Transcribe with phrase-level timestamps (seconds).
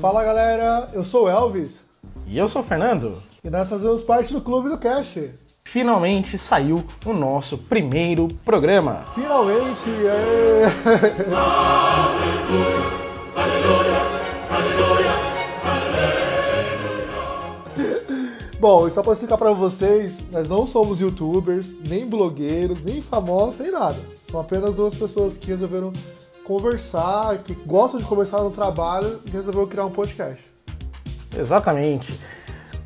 [0.00, 1.84] Fala galera, eu sou o Elvis
[2.26, 3.16] E eu sou o Fernando.
[3.44, 5.30] e nós fazemos parte do Clube do Cast.
[5.62, 9.04] Finalmente saiu o nosso primeiro programa.
[9.14, 9.90] Finalmente!
[10.06, 11.70] é.
[18.58, 23.58] Bom, e só para explicar para vocês, nós não somos youtubers, nem blogueiros, nem famosos,
[23.58, 23.98] nem nada.
[24.30, 25.92] São apenas duas pessoas que resolveram
[26.50, 30.42] conversar, que gostam de conversar no trabalho e resolveram criar um podcast.
[31.38, 32.12] Exatamente.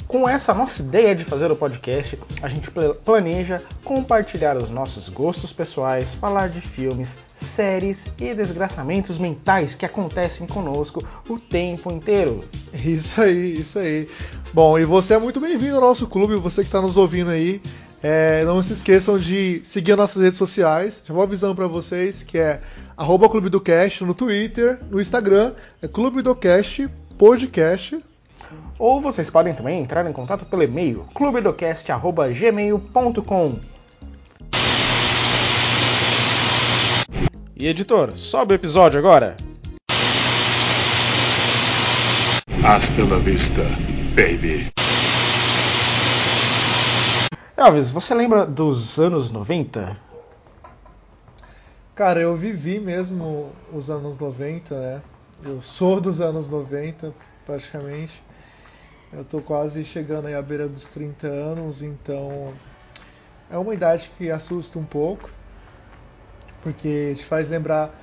[0.06, 5.08] Com essa nossa ideia de fazer o podcast, a gente pla- planeja compartilhar os nossos
[5.08, 12.44] gostos pessoais, falar de filmes, séries e desgraçamentos mentais que acontecem conosco o tempo inteiro.
[12.74, 14.06] Isso aí, isso aí.
[14.52, 17.62] Bom, e você é muito bem-vindo ao nosso clube, você que está nos ouvindo aí.
[18.06, 21.02] É, não se esqueçam de seguir as nossas redes sociais.
[21.06, 22.60] Já vou avisando para vocês que é
[22.94, 27.98] arroba Clube do Cast no Twitter, no Instagram, é Clube do Cast Podcast.
[28.78, 33.58] Ou vocês podem também entrar em contato pelo e-mail clubedocast.gmail.com
[37.56, 39.34] E editor, sobe o episódio agora.
[42.62, 43.62] Hasta la vista,
[44.14, 44.83] baby.
[47.64, 49.96] Você lembra dos anos 90?
[51.94, 55.02] Cara, eu vivi mesmo os anos 90, né?
[55.42, 57.14] Eu sou dos anos 90,
[57.46, 58.22] praticamente.
[59.10, 62.52] Eu tô quase chegando aí à beira dos 30 anos, então
[63.48, 65.30] é uma idade que assusta um pouco,
[66.62, 67.98] porque te faz lembrar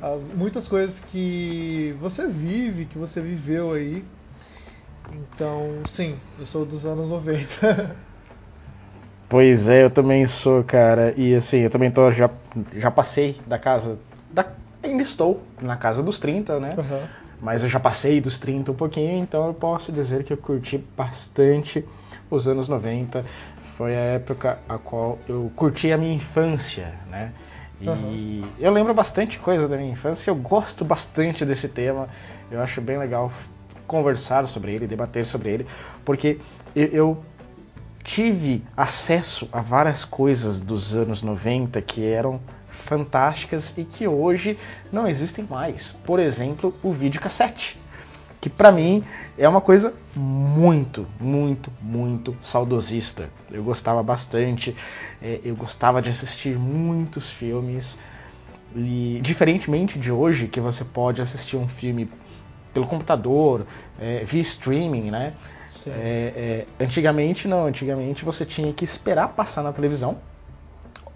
[0.00, 4.04] as, muitas coisas que você vive, que você viveu aí.
[5.12, 7.96] Então, sim, eu sou dos anos 90.
[9.30, 11.14] Pois é, eu também sou, cara.
[11.16, 12.28] E assim, eu também tô já
[12.74, 13.96] já passei da casa
[14.28, 14.44] da
[14.82, 16.70] ainda estou na casa dos 30, né?
[16.76, 17.08] Aham.
[17.40, 20.78] Mas eu já passei dos 30 um pouquinho, então eu posso dizer que eu curti
[20.96, 21.86] bastante
[22.28, 23.24] os anos 90.
[23.78, 27.32] Foi a época a qual eu curti a minha infância, né?
[27.80, 28.56] E Aham.
[28.58, 32.08] eu lembro bastante coisa da minha infância, eu gosto bastante desse tema.
[32.50, 33.32] Eu acho bem legal
[33.86, 35.66] conversar sobre ele, debater sobre ele,
[36.04, 36.38] porque
[36.74, 37.24] eu, eu
[38.02, 44.58] tive acesso a várias coisas dos anos 90 que eram fantásticas e que hoje
[44.92, 45.92] não existem mais.
[46.04, 47.78] Por exemplo, o videocassete,
[48.40, 49.04] que pra mim
[49.38, 53.28] é uma coisa muito, muito, muito saudosista.
[53.50, 54.74] Eu gostava bastante,
[55.22, 57.96] eh, eu gostava de assistir muitos filmes
[58.74, 62.10] e diferentemente de hoje que você pode assistir um filme
[62.72, 63.66] pelo computador,
[64.00, 65.34] eh, via streaming, né?
[65.86, 70.18] É, é, antigamente não, antigamente você tinha que esperar passar na televisão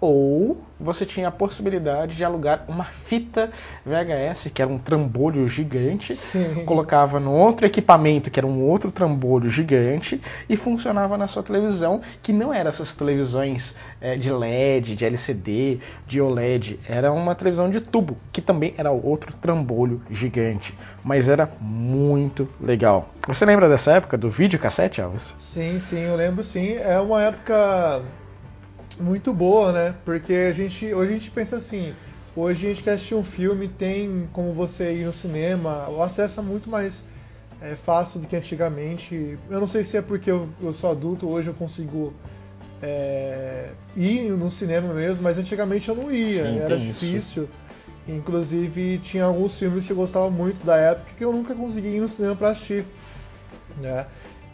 [0.05, 3.49] ou você tinha a possibilidade de alugar uma fita
[3.85, 6.65] VHS, que era um trambolho gigante, Sim.
[6.65, 12.01] colocava no outro equipamento, que era um outro trambolho gigante, e funcionava na sua televisão,
[12.21, 17.69] que não era essas televisões é, de LED, de LCD, de OLED, era uma televisão
[17.69, 23.09] de tubo, que também era outro trambolho gigante, mas era muito legal.
[23.27, 25.33] Você lembra dessa época do videocassete, Alves?
[25.39, 26.73] Sim, sim, eu lembro sim.
[26.75, 28.01] É uma época
[28.99, 29.95] muito boa, né?
[30.03, 31.93] Porque a gente, hoje a gente pensa assim,
[32.35, 36.39] hoje a gente quer assistir um filme, tem como você ir no cinema, o acesso
[36.39, 37.05] é muito mais
[37.61, 39.37] é, fácil do que antigamente.
[39.49, 42.13] Eu não sei se é porque eu, eu sou adulto, hoje eu consigo
[42.81, 47.05] é, ir no cinema mesmo, mas antigamente eu não ia, Sim, era tem isso.
[47.05, 47.49] difícil.
[48.07, 51.99] Inclusive tinha alguns filmes que eu gostava muito da época que eu nunca consegui ir
[52.01, 52.85] no cinema para assistir,
[53.77, 54.05] né?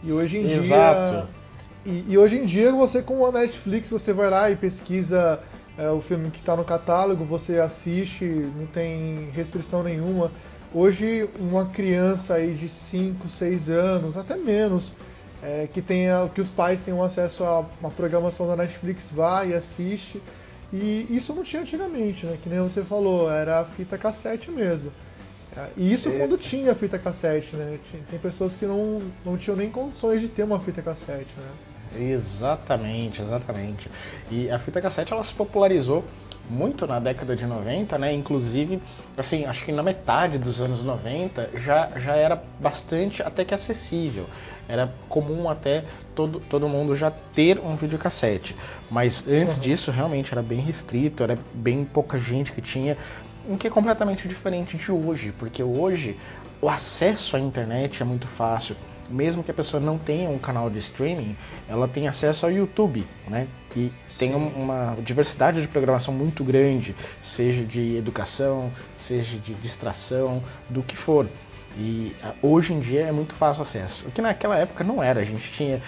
[0.02, 1.28] E hoje em dia Exato.
[1.84, 5.40] E, e hoje em dia você com a Netflix você vai lá e pesquisa
[5.76, 10.30] é, o filme que está no catálogo, você assiste, não tem restrição nenhuma.
[10.74, 14.92] Hoje uma criança aí de 5, 6 anos, até menos,
[15.42, 19.54] é, que tenha que os pais tenham acesso a uma programação da Netflix vai e
[19.54, 20.22] assiste.
[20.72, 22.38] E isso não tinha antigamente, né?
[22.42, 24.90] Que nem você falou, era a fita cassete mesmo.
[25.54, 27.78] É, E isso quando tinha fita cassete, né?
[28.08, 31.71] Tem pessoas que não, não tinham nem condições de ter uma fita cassete, né?
[31.96, 33.90] Exatamente, exatamente.
[34.30, 36.04] E a fita cassete ela se popularizou
[36.50, 38.12] muito na década de 90, né?
[38.12, 38.80] Inclusive,
[39.16, 44.26] assim, acho que na metade dos anos 90 já, já era bastante até que acessível.
[44.68, 45.84] Era comum até
[46.14, 48.56] todo, todo mundo já ter um videocassete.
[48.90, 49.60] Mas antes Uhum.
[49.60, 52.96] disso, realmente era bem restrito, era bem pouca gente que tinha,
[53.48, 56.18] o que é completamente diferente de hoje, porque hoje
[56.60, 58.76] o acesso à internet é muito fácil
[59.12, 61.36] mesmo que a pessoa não tenha um canal de streaming,
[61.68, 63.46] ela tem acesso ao YouTube, né?
[63.70, 70.42] Que tem um- uma diversidade de programação muito grande, seja de educação, seja de distração,
[70.68, 71.26] do que for.
[71.78, 74.04] E ah, hoje em dia é muito fácil acesso.
[74.06, 75.20] O que naquela época não era.
[75.20, 75.80] A gente tinha.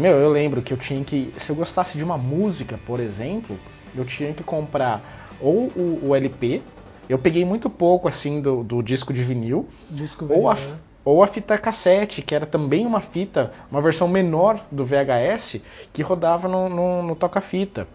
[0.00, 1.32] Meu, eu lembro que eu tinha que.
[1.38, 3.56] Se eu gostasse de uma música, por exemplo,
[3.94, 5.00] eu tinha que comprar
[5.40, 6.62] ou o, o LP.
[7.08, 9.68] Eu peguei muito pouco assim do, do disco de vinil.
[9.90, 10.78] Disco ou a, vinil, né?
[11.04, 15.60] Ou a fita cassete, que era também uma fita, uma versão menor do VHS,
[15.92, 17.86] que rodava no, no, no toca-fita.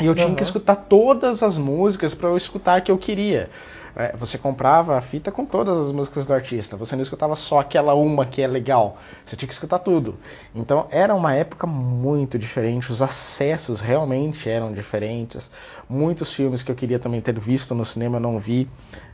[0.00, 0.36] E eu tinha Aham.
[0.36, 3.50] que escutar todas as músicas para eu escutar a que eu queria.
[3.94, 6.76] É, Você comprava a fita com todas as músicas do artista.
[6.76, 8.98] Você não escutava só aquela uma que é legal.
[9.24, 10.16] Você tinha que escutar tudo.
[10.54, 12.90] Então era uma época muito diferente.
[12.90, 15.50] Os acessos realmente eram diferentes.
[15.92, 18.68] Muitos filmes que eu queria também ter visto no cinema eu não vi.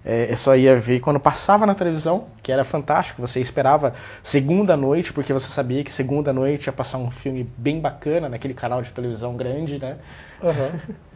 [0.05, 3.21] É, eu só ia ver quando passava na televisão, que era fantástico.
[3.21, 7.81] Você esperava segunda noite, porque você sabia que segunda noite ia passar um filme bem
[7.81, 9.99] bacana naquele canal de televisão grande, né?
[10.43, 10.81] Aham.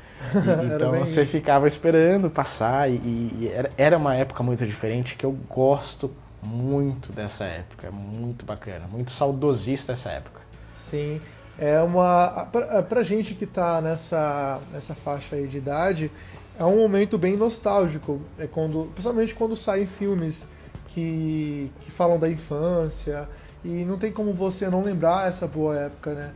[0.44, 1.30] E- então você isso.
[1.30, 6.10] ficava esperando passar e, e era, era uma época muito diferente que eu gosto
[6.42, 10.42] muito dessa época, é muito bacana, muito saudosista essa época.
[10.72, 11.22] Sim,
[11.58, 12.48] é uma
[12.88, 16.10] pra, gente que tá nessa nessa faixa aí de idade,
[16.58, 20.48] é um momento bem nostálgico, é quando, principalmente quando saem filmes
[20.88, 23.28] que, que falam da infância
[23.64, 26.32] e não tem como você não lembrar essa boa época, né?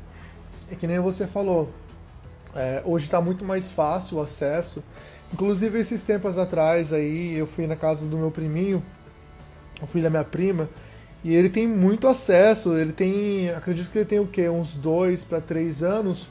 [0.70, 1.70] É que nem você falou,
[2.54, 4.82] é, hoje está muito mais fácil o acesso.
[5.32, 8.82] Inclusive esses tempos atrás aí eu fui na casa do meu priminho,
[9.82, 10.68] o filho da minha prima,
[11.26, 12.76] e ele tem muito acesso.
[12.78, 14.48] Ele tem, acredito que ele tem o quê?
[14.48, 16.28] Uns dois para três anos.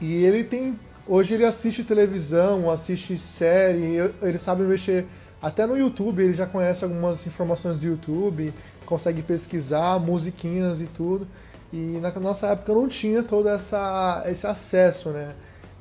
[0.00, 0.74] E ele tem,
[1.06, 5.04] hoje ele assiste televisão, assiste série, ele sabe mexer
[5.42, 6.22] até no YouTube.
[6.22, 8.54] Ele já conhece algumas informações do YouTube,
[8.86, 11.26] consegue pesquisar musiquinhas e tudo.
[11.70, 15.34] E na nossa época não tinha todo essa, esse acesso, né?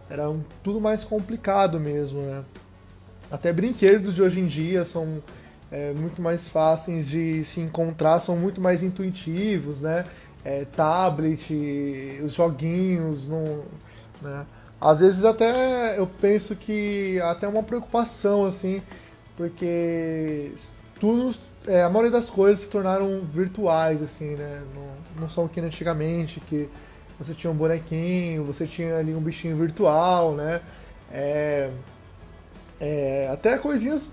[0.10, 2.44] Era um- tudo mais complicado mesmo, né?
[3.32, 5.22] Até brinquedos de hoje em dia são
[5.72, 10.06] é, muito mais fáceis de se encontrar, são muito mais intuitivos, né?
[10.44, 13.64] É, tablet, os joguinhos, não,
[14.22, 14.46] né?
[14.80, 18.82] Às vezes até eu penso que até uma preocupação assim,
[19.38, 20.52] porque
[21.00, 21.36] tudo,
[21.68, 24.64] é, a maioria das coisas se tornaram virtuais assim, né?
[24.76, 26.68] Não, não são que antigamente que
[27.18, 30.60] você tinha um bonequinho, você tinha ali um bichinho virtual, né?
[31.12, 31.70] É,
[32.80, 34.10] é, até coisinhas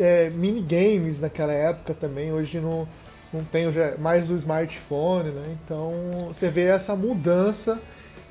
[0.00, 2.86] é, minigames naquela época também, hoje não,
[3.32, 5.56] não tem já, mais o smartphone, né?
[5.64, 5.92] Então
[6.28, 7.80] você vê essa mudança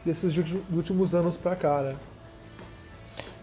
[0.05, 0.35] desses
[0.71, 1.95] últimos anos pra cá, né?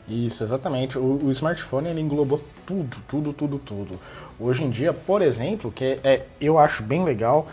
[0.09, 0.99] Isso, exatamente.
[0.99, 4.01] O, o smartphone ele englobou tudo, tudo, tudo, tudo.
[4.39, 7.49] Hoje em dia, por exemplo, que é, é- eu acho bem legal,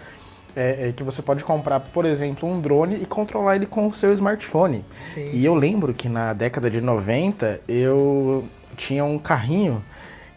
[0.55, 3.93] é, é que você pode comprar, por exemplo, um drone e controlar ele com o
[3.93, 4.85] seu smartphone.
[4.99, 8.47] Sim, E eu lembro que na década de 90 eu
[8.77, 9.83] tinha um carrinho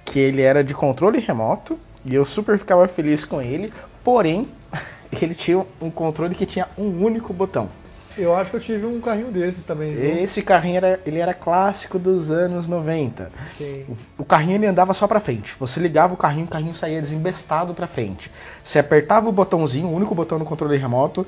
[0.06, 3.72] que ele era de controle remoto e eu super ficava feliz com ele,
[4.02, 4.48] porém
[5.20, 7.68] ele tinha um controle que tinha um único botão.
[8.16, 10.24] Eu acho que eu tive um carrinho desses também, viu?
[10.24, 13.30] Esse carrinho era, ele era clássico dos anos 90.
[13.44, 13.84] Sim.
[14.16, 15.54] O carrinho ele andava só pra frente.
[15.60, 18.30] Você ligava o carrinho, o carrinho saía desembestado pra frente.
[18.64, 21.26] Você apertava o botãozinho, o único botão no controle remoto,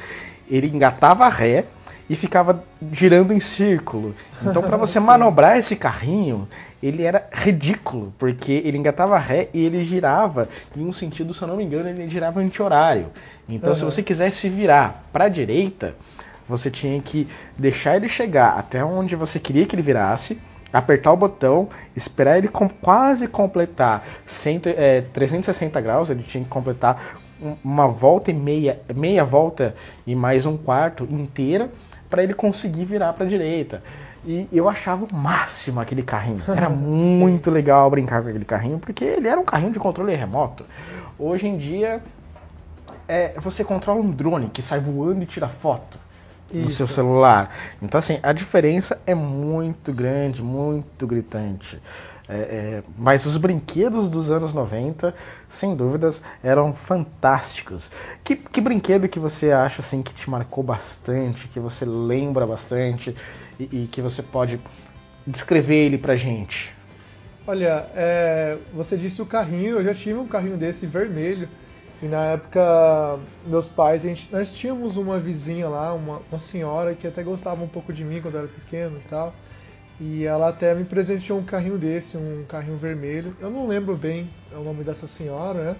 [0.51, 1.65] ele engatava ré
[2.09, 4.15] e ficava girando em círculo.
[4.43, 6.49] Então pra você manobrar esse carrinho,
[6.83, 11.49] ele era ridículo, porque ele engatava ré e ele girava em um sentido, se eu
[11.49, 13.07] não me engano, ele girava anti-horário.
[13.49, 13.91] Então se Aham.
[13.91, 15.95] você quisesse virar pra direita,
[16.49, 17.29] você tinha que
[17.59, 20.39] deixar ele chegar até onde você queria que ele virasse,
[20.73, 26.49] apertar o botão, esperar ele com- quase completar 100, é, 360 graus, ele tinha que
[26.51, 27.17] completar
[27.65, 29.75] uma volta e meia, meia volta
[30.07, 31.71] e mais um quarto inteira
[32.09, 33.83] para ele conseguir virar para a direita.
[34.25, 36.43] E eu achava o máximo aquele carrinho.
[36.49, 40.65] Era muito legal brincar com aquele carrinho, porque ele era um carrinho de controle remoto.
[41.19, 42.03] Hoje em dia,
[43.07, 45.99] é, você controla um drone que sai voando e tira foto
[46.53, 46.77] no Isso.
[46.77, 47.55] seu celular.
[47.81, 51.81] Então, assim, a diferença é muito grande, muito gritante.
[52.29, 55.15] É, é, mas os brinquedos dos anos 90,
[55.51, 57.91] sem dúvidas, eram fantásticos.
[58.23, 63.17] Que, que brinquedo que você acha assim que te marcou bastante, que você lembra bastante
[63.59, 64.61] e, e que você pode
[65.27, 66.77] descrever ele pra gente?
[67.47, 71.49] Olha, é, você disse o carrinho, eu já tive um carrinho desse vermelho.
[72.03, 77.07] E na época, meus pais, gente, nós tínhamos uma vizinha lá, uma, uma senhora que
[77.07, 79.35] até gostava um pouco de mim quando eu era pequeno e tal.
[80.01, 83.37] E ela até me presenteou um carrinho desse, um carrinho vermelho.
[83.41, 85.77] Eu não lembro bem o nome dessa senhora, né?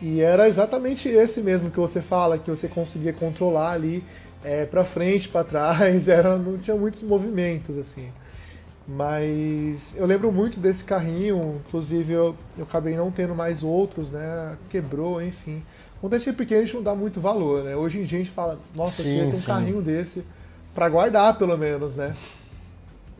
[0.00, 4.02] E era exatamente esse mesmo que você fala, que você conseguia controlar ali
[4.44, 8.08] é, para frente, para trás, era, não tinha muitos movimentos assim.
[8.88, 14.56] Mas eu lembro muito desse carrinho, inclusive eu, eu acabei não tendo mais outros, né?
[14.70, 15.62] Quebrou, enfim.
[16.00, 17.74] Quando a gente é pequeno, a gente não dá muito valor, né?
[17.74, 19.46] Hoje em dia a gente fala, nossa, sim, eu queria ter um sim.
[19.46, 20.24] carrinho desse
[20.72, 22.14] para guardar, pelo menos, né?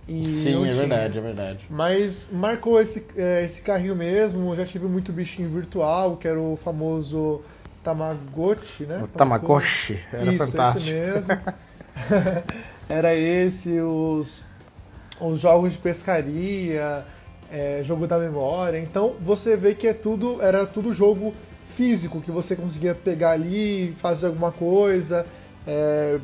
[0.08, 1.66] E sim, é verdade, é verdade.
[1.68, 4.52] Mas marcou esse, é, esse carrinho mesmo.
[4.52, 7.42] Eu já tive muito bichinho virtual, que era o famoso
[7.82, 9.02] Tamagotchi, né?
[9.02, 10.88] O Tamagotchi, era Isso, fantástico.
[10.88, 11.38] esse mesmo.
[12.88, 14.46] era esse, os
[15.20, 17.04] os jogos de pescaria,
[17.50, 18.78] é, jogo da memória.
[18.78, 21.34] Então você vê que é tudo, era tudo jogo
[21.68, 25.26] físico que você conseguia pegar ali, fazer alguma coisa,
[25.66, 26.18] é,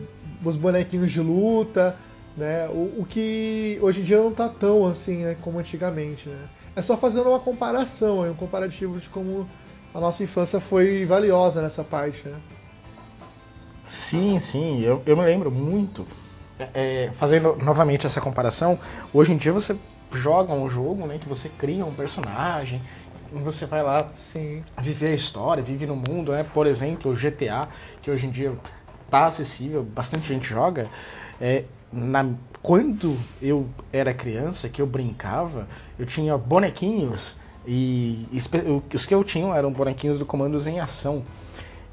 [0.44, 1.96] os bonequinhos de luta,
[2.36, 2.68] né?
[2.68, 6.48] O, o, que hoje em dia não tá tão assim, né, como antigamente, né?
[6.74, 9.48] É só fazendo uma comparação, um comparativo de como
[9.94, 12.40] a nossa infância foi valiosa nessa parte, né?
[13.84, 16.06] Sim, sim, eu, eu me lembro muito
[16.72, 18.78] é, fazendo novamente essa comparação,
[19.12, 19.76] hoje em dia você
[20.12, 22.80] joga um jogo, né, que você cria um personagem,
[23.40, 24.62] você vai lá Sim.
[24.80, 26.44] viver a história, vive no mundo, né?
[26.52, 27.66] Por exemplo, o GTA,
[28.02, 28.52] que hoje em dia
[29.04, 30.90] está acessível, bastante gente joga.
[31.40, 32.26] É, na,
[32.62, 35.66] quando eu era criança, que eu brincava,
[35.98, 38.26] eu tinha bonequinhos e
[38.92, 41.22] os que eu tinha eram bonequinhos do Comandos em Ação.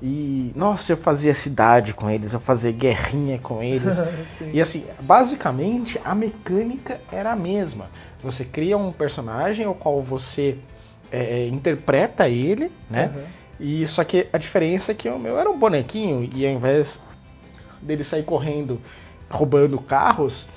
[0.02, 3.98] E, nossa, eu fazia cidade com eles, eu fazia guerrinha com eles.
[4.54, 7.90] e assim, basicamente a mecânica era a mesma.
[8.24, 10.58] Você cria um personagem ao qual você
[11.12, 13.12] é, é interpreta ele, né?
[13.14, 13.24] Uhum.
[13.60, 17.02] E só que a diferença é que o meu era um bonequinho e ao invés
[17.82, 18.80] dele sair correndo
[19.30, 20.48] roubando carros,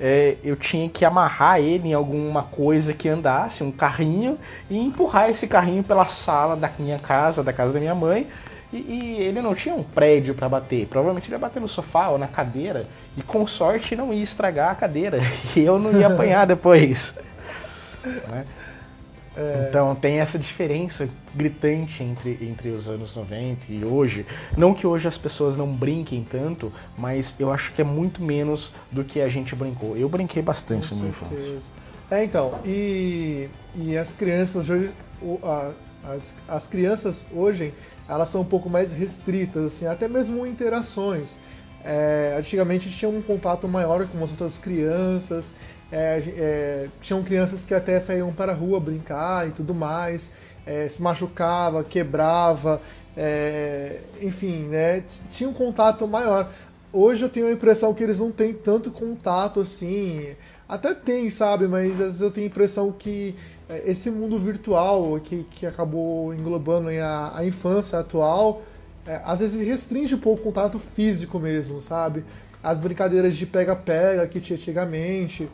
[0.00, 4.38] é, eu tinha que amarrar ele em alguma coisa que andasse, um carrinho,
[4.70, 8.26] e empurrar esse carrinho pela sala da minha casa, da casa da minha mãe,
[8.72, 10.86] e, e ele não tinha um prédio para bater.
[10.86, 12.86] Provavelmente ele ia bater no sofá ou na cadeira.
[13.16, 15.18] E com sorte não ia estragar a cadeira.
[15.54, 17.18] E eu não ia apanhar depois.
[18.04, 18.46] né?
[19.36, 19.66] É...
[19.68, 24.26] Então tem essa diferença gritante entre, entre os anos 90 e hoje.
[24.56, 28.72] Não que hoje as pessoas não brinquem tanto, mas eu acho que é muito menos
[28.90, 29.96] do que a gente brincou.
[29.96, 31.58] Eu brinquei bastante na minha infância.
[32.10, 34.90] É, então, e, e as crianças hoje,
[36.02, 37.72] as, as crianças hoje
[38.08, 41.38] elas são um pouco mais restritas, assim, até mesmo interações.
[41.84, 45.54] É, antigamente tinha um contato maior com as outras crianças,
[45.92, 50.30] é, é, tinham crianças que até saíam para a rua brincar e tudo mais,
[50.66, 52.80] é, se machucava, quebrava,
[53.16, 56.50] é, enfim, né, tinha um contato maior.
[56.92, 60.34] Hoje eu tenho a impressão que eles não têm tanto contato assim,
[60.68, 63.34] até tem, sabe, mas às vezes eu tenho a impressão que
[63.68, 68.62] é, esse mundo virtual que, que acabou englobando a, a infância atual,
[69.06, 72.24] é, às vezes restringe um pouco o contato físico mesmo, sabe?
[72.62, 75.48] As brincadeiras de pega-pega que tinha antigamente.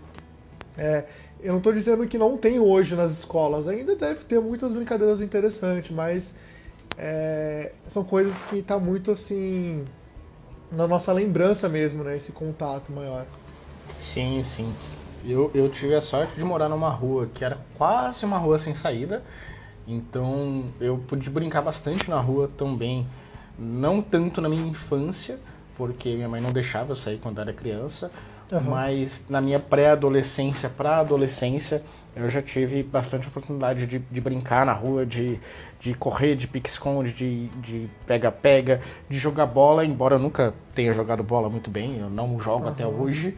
[0.76, 1.04] É,
[1.40, 5.21] eu não estou dizendo que não tem hoje nas escolas, ainda deve ter muitas brincadeiras
[5.21, 6.37] interessantes, mas
[6.99, 9.85] é, são coisas que está muito assim
[10.71, 12.16] na nossa lembrança mesmo, né?
[12.16, 13.26] Esse contato maior.
[13.88, 14.75] Sim, sim.
[15.25, 18.75] Eu, eu tive a sorte de morar numa rua que era quase uma rua sem
[18.75, 19.23] saída,
[19.87, 23.06] então eu pude brincar bastante na rua também.
[23.59, 25.38] Não tanto na minha infância,
[25.76, 28.11] porque minha mãe não deixava eu sair quando era criança,
[28.50, 28.60] uhum.
[28.62, 31.82] mas na minha pré-adolescência para adolescência
[32.14, 35.38] eu já tive bastante oportunidade de, de brincar na rua, de,
[35.80, 41.22] de correr, de pique-esconde, de pega-pega, de, de, jogar bola, embora eu nunca tenha jogado
[41.22, 42.70] bola muito bem, eu não jogo uhum.
[42.70, 43.36] até hoje.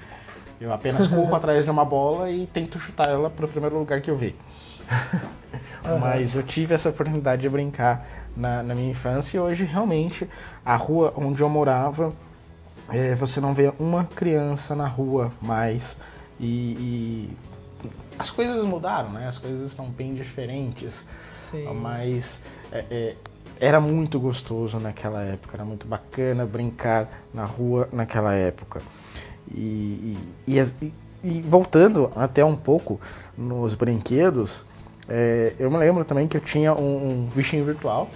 [0.60, 4.00] Eu apenas corro atrás de uma bola e tento chutar ela para o primeiro lugar
[4.00, 4.36] que eu ver.
[5.84, 6.00] Uhum.
[6.00, 8.04] Mas eu tive essa oportunidade de brincar
[8.36, 10.28] na, na, minha infância e hoje realmente
[10.64, 12.12] a rua onde eu morava,
[12.90, 15.98] é, você não vê uma criança na rua mais.
[16.40, 17.36] E, e,
[18.18, 19.26] as coisas mudaram, né?
[19.26, 21.06] As coisas estão bem diferentes.
[21.32, 21.72] Sim.
[21.74, 22.40] Mas
[22.72, 23.16] é, é,
[23.60, 28.80] era muito gostoso naquela época, era muito bacana brincar na rua naquela época.
[29.50, 30.16] E,
[30.46, 30.92] e, e,
[31.24, 33.00] e voltando até um pouco
[33.36, 34.64] nos brinquedos,
[35.08, 38.10] é, eu me lembro também que eu tinha um, um bichinho virtual.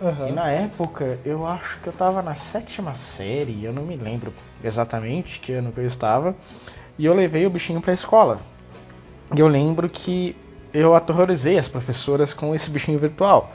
[0.00, 0.28] Uhum.
[0.28, 4.32] E na época, eu acho que eu estava na sétima série, eu não me lembro
[4.62, 6.34] exatamente que ano que eu estava.
[6.98, 8.38] E eu levei o bichinho para a escola.
[9.34, 10.36] E eu lembro que
[10.72, 13.52] eu aterrorizei as professoras com esse bichinho virtual.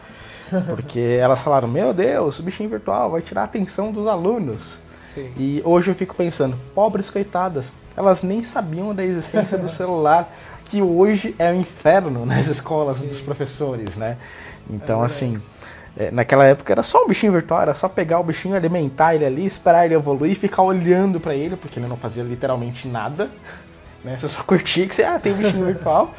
[0.67, 4.77] Porque elas falaram: Meu Deus, o bichinho virtual vai tirar a atenção dos alunos.
[5.00, 5.31] Sim.
[5.38, 10.31] E hoje eu fico pensando, pobres coitadas, elas nem sabiam da existência do celular,
[10.65, 13.07] que hoje é o um inferno nas escolas Sim.
[13.07, 14.17] dos professores, né?
[14.69, 15.71] Então, é assim, é,
[16.12, 19.45] naquela época era só um bichinho virtual, era só pegar o bichinho, alimentar ele ali,
[19.45, 23.29] esperar ele evoluir, ficar olhando para ele, porque ele não fazia literalmente nada.
[24.03, 24.17] né?
[24.17, 26.13] Você só curtia que você, ah, tem um bichinho virtual.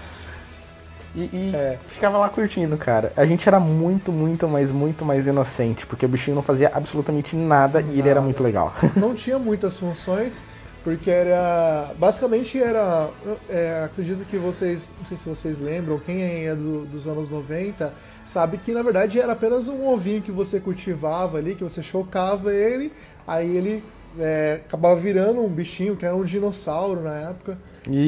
[1.15, 1.79] E, e É.
[1.89, 3.13] ficava lá curtindo, cara.
[3.17, 7.37] A gente era muito, muito, mas muito mais inocente, porque o bichinho não fazia absolutamente
[7.37, 8.21] nada, e ele era Nada.
[8.23, 8.75] muito legal.
[8.97, 10.43] não tinha muitas funções,
[10.85, 11.95] porque era.
[11.99, 13.09] Basicamente era.
[13.49, 14.93] é, acredito que vocês.
[14.99, 17.93] Não sei se vocês lembram, quem é do- dos anos 90
[18.25, 22.53] sabe que na verdade era apenas um ovinho que você cultivava ali, que você chocava
[22.53, 22.93] ele,
[23.27, 23.83] aí ele
[24.19, 27.59] é, acabava virando um bichinho que era um dinossauro na época.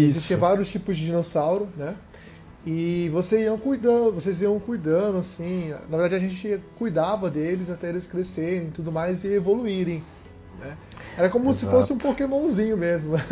[0.04, 1.94] Existiam vários tipos de dinossauro, né?
[2.66, 5.70] E você iam cuidando, vocês iam cuidando, assim.
[5.90, 10.02] Na verdade, a gente cuidava deles até eles crescerem e tudo mais e evoluírem.
[10.60, 10.76] Né?
[11.16, 11.76] Era como se Exato.
[11.76, 13.16] fosse um Pokémonzinho mesmo.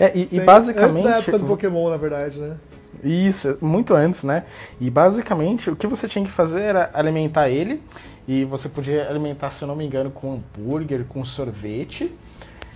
[0.00, 1.06] É, e, e Sem- basicamente.
[1.06, 2.56] Antes da época do Pokémon, na verdade, né?
[3.02, 4.44] Isso, muito antes, né?
[4.80, 7.80] E basicamente o que você tinha que fazer era alimentar ele.
[8.26, 12.10] E você podia alimentar, se eu não me engano, com hambúrguer, com sorvete.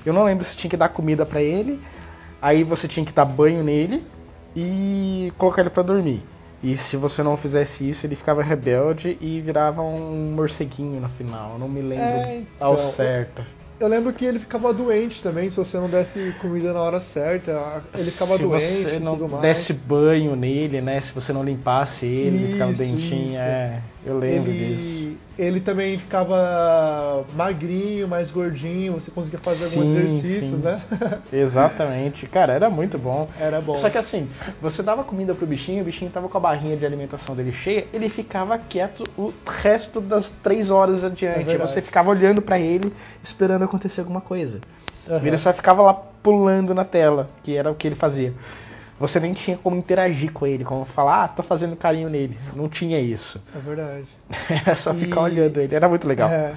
[0.05, 1.81] Eu não lembro se tinha que dar comida pra ele.
[2.41, 4.05] Aí você tinha que dar banho nele
[4.55, 6.23] e colocar ele pra dormir.
[6.63, 11.53] E se você não fizesse isso, ele ficava rebelde e virava um morceguinho no final.
[11.53, 13.43] Eu não me lembro É, ao então, certo.
[13.81, 17.81] Eu lembro que ele ficava doente também, se você não desse comida na hora certa.
[17.97, 19.43] Ele ficava se doente você e não tudo mais.
[19.43, 21.01] desse banho nele, né?
[21.01, 23.29] Se você não limpasse ele, ele ficava Isso, dentinho.
[23.29, 23.39] isso.
[23.39, 24.73] É, eu lembro disso.
[24.73, 30.65] ele, ele também ficava magrinho, mais gordinho, você conseguia fazer alguns Sim, exercícios, sim.
[30.65, 30.81] né?
[31.33, 32.27] Exatamente.
[32.27, 33.29] Cara, era muito bom.
[33.39, 33.77] Era bom.
[33.77, 34.29] Só que assim,
[34.61, 37.87] você dava comida pro bichinho, o bichinho tava com a barrinha de alimentação dele cheia,
[37.93, 41.45] ele ficava quieto o resto das três horas É adiante.
[41.45, 41.71] verdade.
[41.73, 44.61] você ficava olhando pra ele, esperando acontecer alguma coisa.
[45.09, 45.27] Aham.
[45.27, 48.33] Ele só ficava lá pulando na tela, que era o que ele fazia.
[48.99, 52.37] Você nem tinha como interagir com ele, como falar, ah, tô fazendo carinho nele.
[52.55, 53.41] Não tinha isso.
[53.55, 54.07] É verdade.
[54.51, 56.29] Era só ficar E- olhando ele, era muito legal.
[56.29, 56.55] É,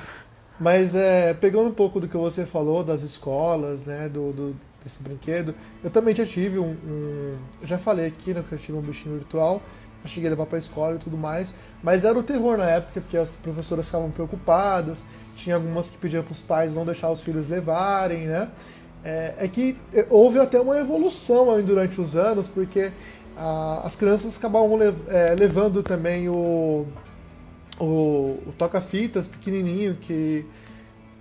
[0.60, 5.04] mas é, pegando um pouco do que você falou das escolas, né, do, do- desse
[5.04, 8.82] brinquedo, eu também já tive um, um- já falei aqui, né, que eu tive um
[8.82, 9.62] bichinho virtual,
[10.04, 13.01] eu cheguei a levar pra escola e tudo mais, mas era o terror na época,
[13.01, 17.22] porque as professoras ficavam preocupadas, tinha algumas que pediam para os pais não deixar os
[17.22, 18.50] filhos levarem, né?
[19.03, 22.92] É, é que é, houve até uma evolução aí durante os anos, porque
[23.35, 26.85] ah, as crianças acabavam lev- é, levando também o,
[27.79, 27.83] o,
[28.46, 30.46] o toca-fitas pequenininho, que,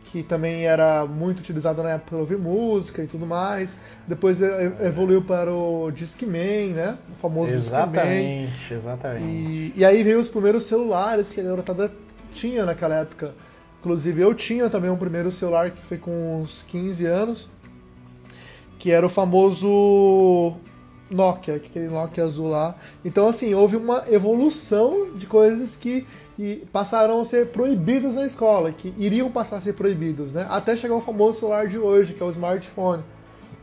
[0.07, 3.81] que também era muito utilizado na época para ouvir música e tudo mais.
[4.07, 6.99] Depois evoluiu para o Discman, né?
[7.11, 7.83] O famoso Discman.
[7.87, 9.25] Exatamente, exatamente.
[9.25, 11.91] E, e aí veio os primeiros celulares que a garotada
[12.33, 13.33] tinha naquela época.
[13.81, 17.49] Inclusive eu tinha também um primeiro celular que foi com uns 15 anos,
[18.81, 20.55] que era o famoso
[21.09, 22.75] Nokia, aquele Nokia azul lá.
[23.05, 26.05] Então assim, houve uma evolução de coisas que
[26.73, 30.47] passaram a ser proibidas na escola, que iriam passar a ser proibidos, né?
[30.49, 33.03] Até chegar o famoso celular de hoje, que é o smartphone.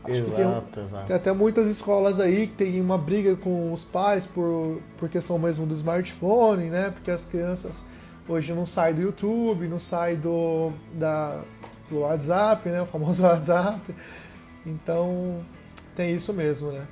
[0.04, 1.06] Acho que tem Exato, exato.
[1.06, 5.38] tem até muitas escolas aí que tem uma briga com os pais por, por questão
[5.38, 6.90] mesmo do smartphone, né?
[6.90, 7.84] Porque as crianças
[8.28, 11.42] hoje não saem do YouTube, não saem do, da,
[11.90, 12.82] do WhatsApp, né?
[12.82, 13.80] O famoso WhatsApp.
[14.68, 15.40] Então
[15.96, 16.86] tem isso mesmo, né?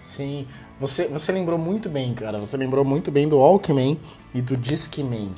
[0.00, 0.46] Sim,
[0.78, 2.38] você, você lembrou muito bem, cara.
[2.38, 3.98] Você lembrou muito bem do Walkman
[4.34, 5.30] e do Discman.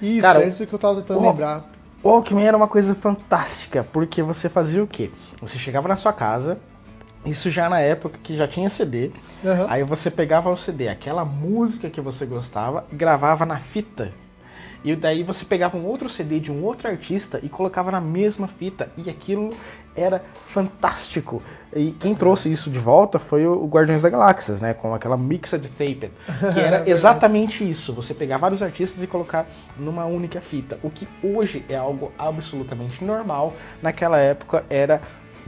[0.00, 1.64] Isso, Cara, é isso que eu tava tentando o- lembrar.
[2.02, 5.10] O Walkman era uma coisa fantástica, porque você fazia o quê?
[5.40, 6.58] Você chegava na sua casa,
[7.24, 9.10] isso já na época que já tinha CD,
[9.44, 9.66] Aham.
[9.68, 14.12] aí você pegava o CD, aquela música que você gostava, gravava na fita.
[14.84, 18.46] E daí você pegava um outro CD de um outro artista e colocava na mesma
[18.46, 18.88] fita.
[18.98, 19.50] E aquilo
[19.96, 21.42] era fantástico.
[21.74, 24.74] E quem trouxe isso de volta foi o Guardiões da Galáxias, né?
[24.74, 26.10] Com aquela Mixed Tape.
[26.10, 26.10] Que
[26.44, 26.90] É era verdade.
[26.90, 27.92] exatamente isso.
[27.94, 30.78] Você pegar vários artistas e colocar numa única fita.
[30.82, 33.54] O que hoje é algo absolutamente normal.
[33.82, 35.00] Naquela época era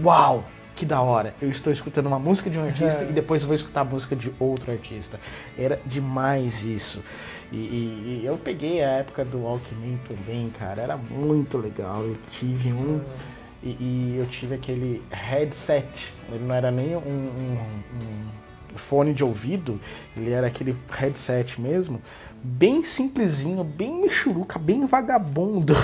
[0.03, 0.45] uau!
[0.75, 3.09] Que da hora, eu estou escutando uma música de um artista É.
[3.09, 5.19] e depois eu vou escutar a música de outro artista.
[5.57, 7.03] Era demais isso.
[7.53, 10.83] E, e- e eu peguei a época do Walkman também, cara.
[10.83, 12.03] Era muito legal.
[12.03, 13.01] Eu tive um.
[13.63, 16.13] E, e eu tive aquele headset.
[16.31, 17.59] Ele não era nem um, um-
[18.75, 19.81] um fone de ouvido,
[20.17, 22.01] ele era aquele headset mesmo.
[22.43, 25.75] Bem simplesinho, bem michuruca, bem vagabundo.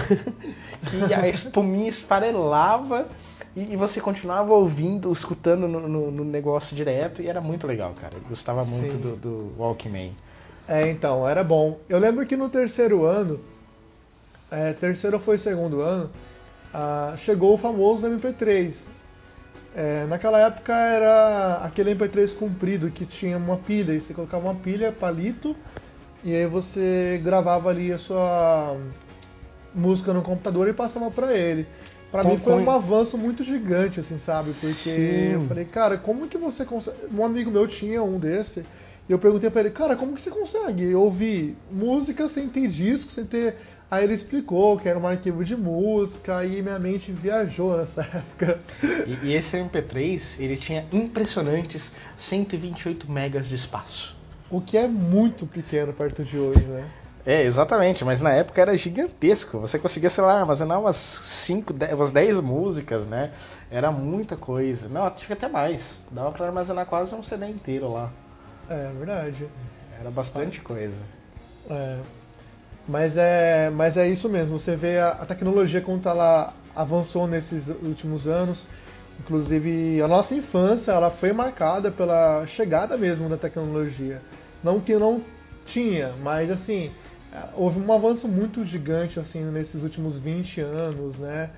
[0.90, 3.08] que a espuminha esfarelava
[3.56, 7.22] e, você continuava ouvindo, escutando no, no- no negócio direto.
[7.22, 8.14] E era muito legal, cara.
[8.16, 8.98] Eu gostava muito Sim.
[8.98, 10.12] do, do Walkman.
[10.68, 11.78] É, então, era bom.
[11.88, 13.40] Eu lembro que no terceiro ano,
[14.50, 16.10] é, terceiro foi segundo ano,
[16.72, 18.86] ah, chegou o famoso MP3.
[19.74, 24.54] É, naquela época era aquele MP3 comprido que tinha uma pilha, e você colocava uma
[24.54, 25.56] pilha, palito,
[26.22, 28.76] e aí você gravava ali a sua
[29.74, 31.66] música no computador e passava para ele.
[32.10, 34.52] Pra Com- mim foi um avanço muito gigante, assim, sabe?
[34.60, 35.32] Porque Sim.
[35.32, 36.98] eu falei, cara, como que você consegue.
[37.10, 38.66] Um amigo meu tinha um desse,
[39.08, 43.10] e eu perguntei pra ele, cara, como que você consegue ouvir música sem ter disco,
[43.10, 43.56] sem ter.
[43.90, 48.60] Aí ele explicou que era um arquivo de música, aí minha mente viajou nessa época.
[49.06, 54.16] E, e esse MP3, ele tinha impressionantes 128 megas de espaço.
[54.48, 56.88] O que é muito pequeno perto de hoje, né?
[57.24, 59.60] É, exatamente, mas na época era gigantesco.
[59.60, 63.30] Você conseguia, sei lá, armazenar umas 5, umas 10 músicas, né?
[63.70, 64.88] Era muita coisa.
[64.88, 66.02] Não, acho que até mais.
[66.10, 68.10] Dava pra armazenar quase um CD inteiro lá.
[68.68, 69.46] É verdade.
[69.98, 70.96] Era bastante coisa.
[71.68, 71.98] É.
[72.86, 74.58] Mas é, mas é isso mesmo.
[74.58, 78.66] Você vê a, a tecnologia quanto ela avançou nesses últimos anos.
[79.20, 84.20] Inclusive, a nossa infância ela foi marcada pela chegada mesmo da tecnologia.
[84.64, 85.22] Não que não
[85.64, 86.90] tinha, mas assim,
[87.54, 91.50] houve um avanço muito gigante assim nesses últimos 20 anos, né?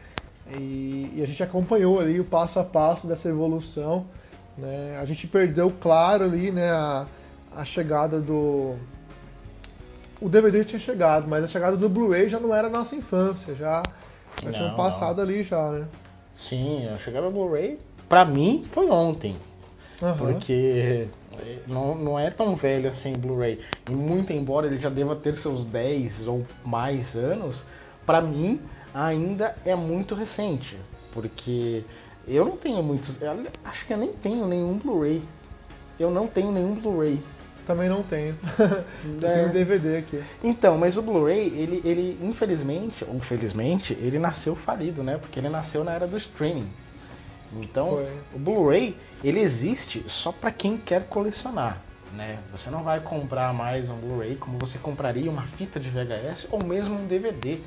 [0.50, 4.06] E, e a gente acompanhou ali o passo a passo dessa evolução.
[4.56, 4.98] Né?
[5.00, 7.06] A gente perdeu, claro, ali, né, a,
[7.56, 8.76] a chegada do,
[10.20, 13.82] o DVD tinha chegado, mas a chegada do Blu-ray já não era nossa infância, já,
[14.42, 15.86] já Não, tinham passado ali já, né?
[16.34, 19.36] Sim, a chegada do Blu-ray, pra mim, foi ontem.
[20.02, 20.16] Aham.
[20.16, 21.06] Porque
[21.38, 23.60] eh, não, não é tão velho assim Blu-ray.
[23.88, 27.62] E muito embora ele já deva ter seus 10 ou mais anos,
[28.06, 28.60] pra mim
[28.94, 30.76] ainda é muito recente.
[31.12, 31.84] Porque
[32.26, 33.16] eu não tenho muitos.
[33.64, 35.22] Acho que eu nem tenho nenhum Blu-ray.
[35.98, 37.20] Eu não tenho nenhum Blu-ray.
[37.66, 38.36] Também não tenho.
[39.22, 39.32] Eu É.
[39.34, 40.22] tenho um DVD aqui.
[40.42, 45.16] Então, mas o Blu-ray, ele, ele infelizmente, ou felizmente, ele nasceu falido, né?
[45.16, 46.68] Porque ele nasceu na era do streaming.
[47.54, 48.08] Então, Foi.
[48.34, 51.80] o Blu-ray, ele existe só para quem quer colecionar,
[52.12, 52.38] né?
[52.50, 56.62] Você não vai comprar mais um Blu-ray como você compraria uma fita de VHS ou
[56.62, 57.60] mesmo um DVD.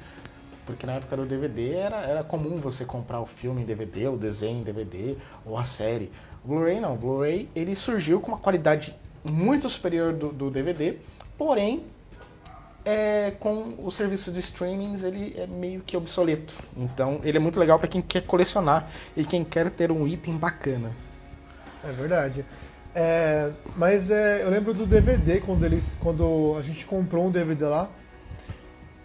[0.67, 4.17] Porque na época do DVD era, era comum você comprar o filme em DVD, o
[4.17, 6.11] desenho em DVD ou a série.
[6.43, 10.97] O Blu-ray não, o Blu-ray ele surgiu com uma qualidade muito superior do, do DVD,
[11.37, 11.85] porém
[12.83, 16.53] é, com o serviço de streamings ele é meio que obsoleto.
[16.75, 20.35] Então ele é muito legal para quem quer colecionar e quem quer ter um item
[20.35, 20.91] bacana.
[21.83, 22.43] É verdade.
[22.93, 27.65] É, mas é, eu lembro do DVD quando eles, quando a gente comprou um DVD
[27.65, 27.89] lá,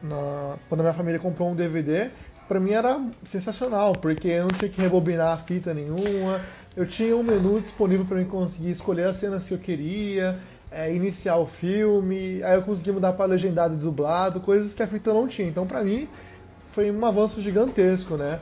[0.02, 2.10] na- quando a minha família comprou um DVD,
[2.48, 6.40] pra mim era sensacional, porque eu não tinha que rebobinar a fita nenhuma,
[6.76, 10.38] eu tinha um menu disponível para mim conseguir escolher as cenas que eu queria,
[10.70, 14.86] é, iniciar o filme, aí eu conseguia mudar para legendado e dublado, coisas que a
[14.86, 15.48] fita não tinha.
[15.48, 16.08] Então pra mim
[16.72, 18.40] foi um avanço gigantesco, né?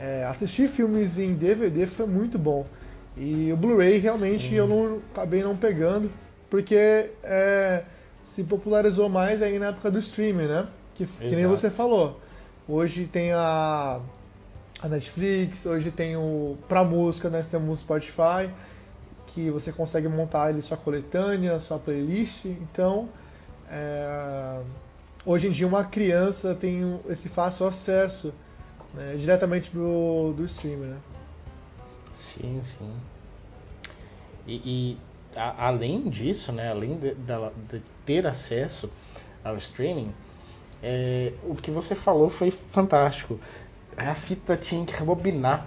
[0.00, 2.66] É, assistir filmes em DVD foi muito bom.
[3.16, 6.10] E o Blu-ray realmente eu não acabei não pegando,
[6.48, 7.82] porque é,
[8.26, 10.66] se popularizou mais aí na época do streaming, né?
[10.98, 12.20] Que, que nem você falou.
[12.68, 14.00] Hoje tem a,
[14.82, 16.58] a Netflix, hoje tem o.
[16.68, 18.50] Pra música nós temos o Spotify,
[19.28, 22.44] que você consegue montar ali sua coletânea, sua playlist.
[22.46, 23.08] Então,
[23.70, 24.60] é,
[25.24, 28.34] hoje em dia uma criança tem esse fácil acesso
[28.92, 30.98] né, diretamente do, do streaming, né?
[32.12, 32.92] Sim, sim.
[34.46, 34.98] E, e
[35.36, 38.90] a- além disso, né, além de, dela- de ter acesso
[39.44, 40.12] ao streaming,
[40.82, 43.38] é, o que você falou foi fantástico.
[43.96, 45.66] A fita tinha que rebobinar.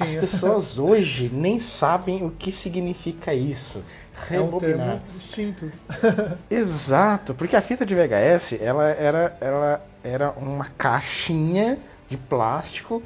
[0.00, 0.20] As Tinha.
[0.20, 3.82] pessoas hoje nem sabem o que significa isso.
[4.30, 4.78] É um Rebobinar.
[4.78, 5.72] termo distinto.
[6.50, 13.02] Exato, porque a fita de VHS ela era, ela era uma caixinha de plástico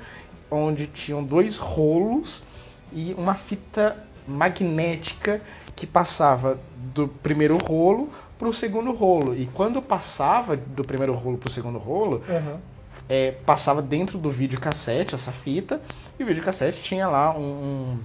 [0.51, 2.43] onde tinham dois rolos
[2.93, 5.41] e uma fita magnética
[5.75, 6.59] que passava
[6.95, 9.35] do primeiro rolo para o segundo rolo.
[9.35, 12.61] E quando passava do primeiro rolo para o segundo rolo, Aham.
[13.09, 15.81] é, passava dentro do videocassete essa fita
[16.19, 17.99] e o videocassete tinha lá um-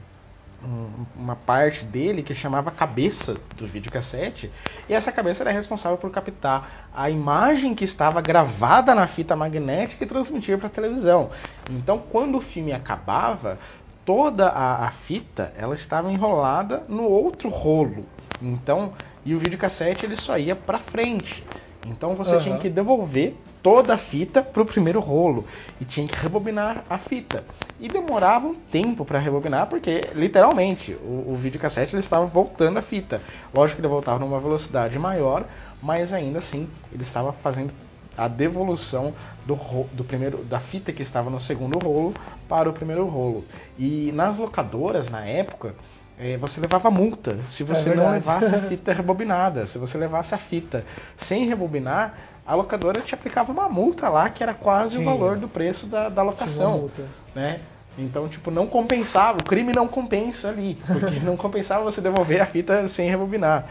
[0.63, 4.51] um- uma parte dele que chamava cabeça do videocassete
[4.87, 10.03] e essa cabeça era responsável por captar a imagem que estava gravada na fita magnética
[10.03, 11.31] e transmitir para a televisão.
[11.67, 13.57] Então, quando o filme acabava,
[14.05, 18.05] toda a, a fita ela estava enrolada no outro rolo.
[18.41, 18.93] Então,
[19.25, 21.43] e o videocassete ele só ia para frente.
[21.85, 22.43] Então você Aham.
[22.43, 25.45] tinha que devolver toda a fita pro primeiro rolo
[25.79, 27.43] e tinha que rebobinar a fita.
[27.79, 32.81] E demorava um tempo para rebobinar porque literalmente o, o videocassete ele estava voltando a
[32.81, 33.21] fita.
[33.53, 35.43] Lógico que ele voltava numa velocidade maior,
[35.81, 37.73] mas ainda assim ele estava fazendo
[38.17, 39.13] a devolução
[39.45, 39.55] do,
[39.93, 42.13] do primeiro da fita que estava no segundo rolo
[42.51, 43.45] para o primeiro rolo.
[43.79, 45.73] E nas locadoras, na época,
[46.19, 49.65] é, você levava multa se você é não levasse a fita rebobinada.
[49.65, 50.83] Se você levasse a fita
[51.15, 52.13] sem rebobinar,
[52.45, 55.03] a locadora te aplicava uma multa lá que era quase Sim.
[55.03, 56.91] o valor do preço da, da locação.
[57.33, 57.61] Né?
[57.97, 62.45] Então, tipo, não compensava, o crime não compensa ali, porque não compensava você devolver a
[62.45, 63.65] fita sem rebobinar.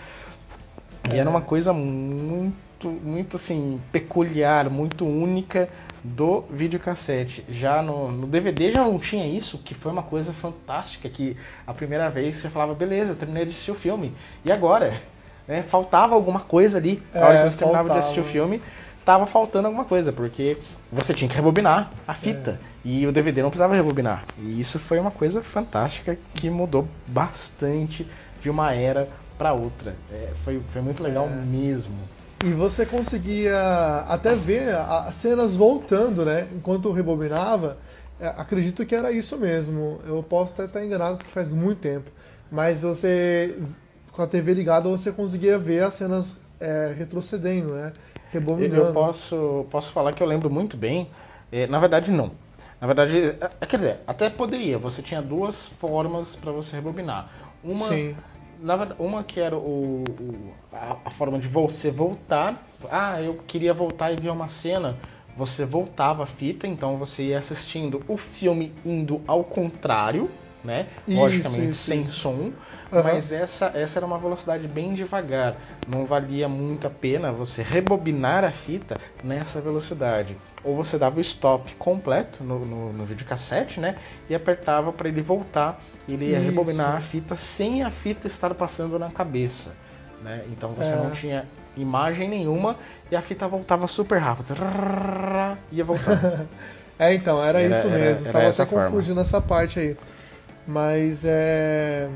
[1.12, 5.68] E era uma coisa muito, muito assim, peculiar, muito única
[6.02, 7.44] do videocassete.
[7.48, 11.36] Já no, no, DVD já não tinha isso, que foi uma coisa fantástica, que
[11.66, 14.94] a primeira vez você falava, beleza, terminei de assistir o filme, e agora?
[15.46, 15.62] Né?
[15.62, 17.58] Faltava alguma coisa ali, na é, hora que você faltava.
[17.58, 18.62] terminava de assistir o filme,
[19.04, 20.56] tava faltando alguma coisa, porque
[20.90, 22.88] você tinha que rebobinar a fita, é.
[22.88, 24.24] e o DVD não precisava rebobinar.
[24.38, 28.06] E isso foi uma coisa fantástica que mudou bastante
[28.42, 29.94] de uma era para outra.
[30.10, 31.30] É, foi, foi muito legal é.
[31.30, 31.96] mesmo.
[32.42, 36.48] E você conseguia até ver as cenas voltando, né?
[36.54, 37.76] Enquanto rebobinava.
[38.18, 40.00] É, acredito que era isso mesmo.
[40.06, 42.10] Eu posso até estar enganado porque faz muito tempo.
[42.50, 43.58] Mas você,
[44.12, 47.92] com a TV ligada, você conseguia ver as cenas é, retrocedendo, né?
[48.32, 48.88] Rebobinando.
[48.88, 51.10] Eu posso, posso falar que eu lembro muito bem.
[51.52, 52.30] É, na verdade, não.
[52.80, 54.78] Na verdade, é, quer dizer, até poderia.
[54.78, 57.28] Você tinha duas formas para você rebobinar.
[57.62, 58.16] Uma Sim
[58.60, 62.62] na, uma que era o, o a, a, forma de você voltar.
[62.90, 64.96] Ah, eu queria voltar e ver uma cena.
[65.36, 70.30] Você voltava a fita, então você ia assistindo o filme indo ao contrário,
[70.62, 70.88] né?
[71.08, 72.12] Logicamente isso, sem isso.
[72.12, 72.52] som.
[72.92, 73.02] Uhum.
[73.02, 75.56] Mas essa, essa era uma velocidade bem devagar.
[75.86, 80.36] Não valia muito a pena você rebobinar a fita nessa velocidade.
[80.64, 83.96] Ou você dava o stop completo no, no, no videocassete, né?
[84.28, 85.80] E apertava para ele voltar.
[86.08, 86.46] Ele ia Isso.
[86.46, 89.70] rebobinar a fita sem a fita estar passando na cabeça.
[90.22, 90.42] Né?
[90.50, 90.96] Então você é.
[90.96, 92.76] não tinha imagem nenhuma
[93.10, 94.54] e a fita voltava super rápido.
[95.70, 96.48] Ia voltando.
[96.98, 98.28] é, então, era, era isso mesmo.
[98.28, 99.96] Era, era Tava até confundindo essa parte aí.
[100.66, 102.08] Mas é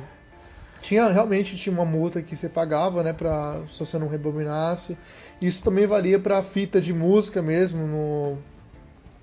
[0.91, 4.97] realmente tinha uma multa que você pagava, né, para se você não rebobinasse.
[5.41, 8.39] Isso também valia para fita de música mesmo no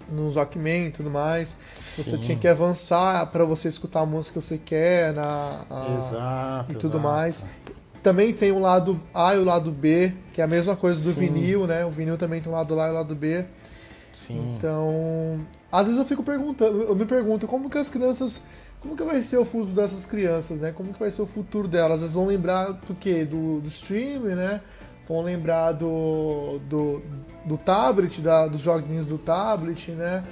[0.09, 1.57] no Walkman e tudo mais.
[1.77, 2.03] Sim.
[2.03, 6.71] Você tinha que avançar para você escutar a música que você quer na a, exato,
[6.71, 7.03] e tudo exato.
[7.03, 7.45] mais.
[8.03, 11.13] Também tem o lado A e o lado B, que é a mesma coisa do
[11.13, 11.19] Sim.
[11.19, 11.85] vinil, né?
[11.85, 13.45] O vinil também tem o lado A e o lado B.
[14.11, 14.55] Sim.
[14.57, 15.39] Então,
[15.71, 18.41] às vezes eu fico perguntando, eu me pergunto como que as crianças,
[18.81, 20.71] como que vai ser o futuro dessas crianças, né?
[20.71, 22.01] Como que vai ser o futuro delas?
[22.01, 23.23] Elas vão lembrar do quê?
[23.23, 24.59] Do, do streaming, né?
[25.07, 27.01] Vão lembrar do, do,
[27.45, 30.23] do tablet, da, dos joguinhos do tablet, né?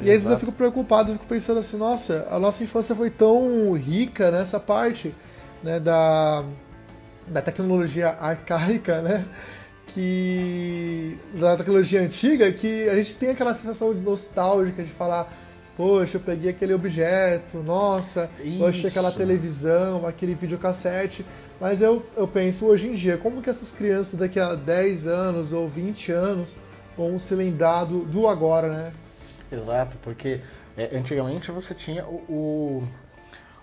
[0.00, 3.10] E às vezes eu fico preocupado, eu fico pensando assim, nossa, a nossa infância foi
[3.10, 5.14] tão rica nessa parte,
[5.62, 6.42] né, da,
[7.26, 9.26] da tecnologia arcaica, né?
[9.88, 11.18] Que.
[11.34, 15.30] da tecnologia antiga, que a gente tem aquela sensação nostálgica de falar,
[15.80, 19.16] poxa, eu peguei aquele objeto, nossa, eu achei aquela Isso.
[19.18, 21.24] televisão, aquele videocassete.
[21.58, 25.52] Mas eu, eu penso hoje em dia, como que essas crianças daqui a 10 anos
[25.54, 26.54] ou 20 anos
[26.98, 28.92] vão se lembrar do, do agora, né?
[29.50, 30.40] Exato, porque
[30.76, 32.84] é, antigamente você tinha o,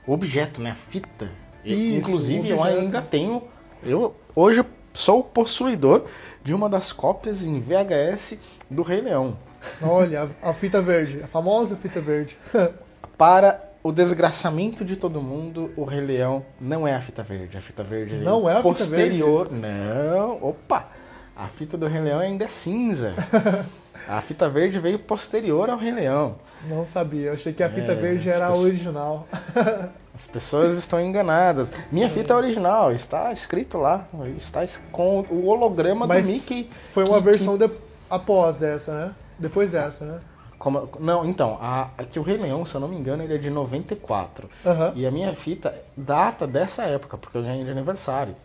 [0.07, 0.71] o- objeto, né?
[0.71, 1.29] A fita.
[1.63, 3.43] Isso, Inclusive, eu ainda tenho.
[3.83, 6.05] Eu hoje sou o possuidor
[6.47, 8.37] de uma das cópias em VHS
[8.69, 9.35] do Rei Leão.
[9.81, 12.37] Olha, a, a fita verde, a famosa fita verde.
[13.17, 17.57] Para o desgraçamento de todo mundo, o Rei Leão não é a fita verde.
[17.57, 19.51] A fita verde veio Não é a fita posterior.
[19.51, 20.87] Não, opa!
[21.37, 23.13] A fita do Rei Leão ainda é cinza.
[24.07, 26.35] A fita verde veio posterior ao Rei Leão.
[26.65, 29.27] Não sabia, eu achei que a fita É, verde era a as pessoas- original.
[30.15, 31.69] As pessoas estão enganadas.
[31.91, 34.07] Minha fita é original, está escrito lá,
[34.39, 36.67] está es- com o holograma Mas do Mickey.
[36.71, 37.69] foi uma que- versão de-
[38.09, 39.13] após dessa, né?
[39.37, 40.19] Depois dessa, né?
[40.57, 43.37] como- não, então, a, que o Rei Leão, se eu não me engano, ele é
[43.37, 44.49] de 94.
[44.65, 44.93] Aham.
[44.95, 48.35] E a minha fita data dessa época, porque eu ganhei de aniversário.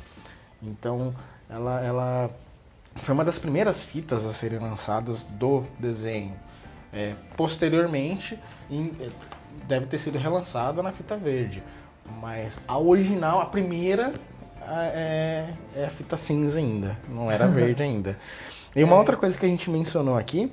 [0.63, 1.15] Então,
[1.49, 2.31] ela, ela
[2.97, 6.35] foi uma das primeiras fitas a serem lançadas do desenho.
[6.93, 8.39] É, posteriormente,
[8.71, 9.09] em- é,
[9.67, 11.63] deve ter sido relançada na fita verde.
[12.21, 14.13] Mas a original, a primeira,
[14.69, 18.19] é, é a fita cinza ainda, não era verde ainda.
[18.77, 18.99] E uma É.
[18.99, 20.53] outra coisa que a gente mencionou aqui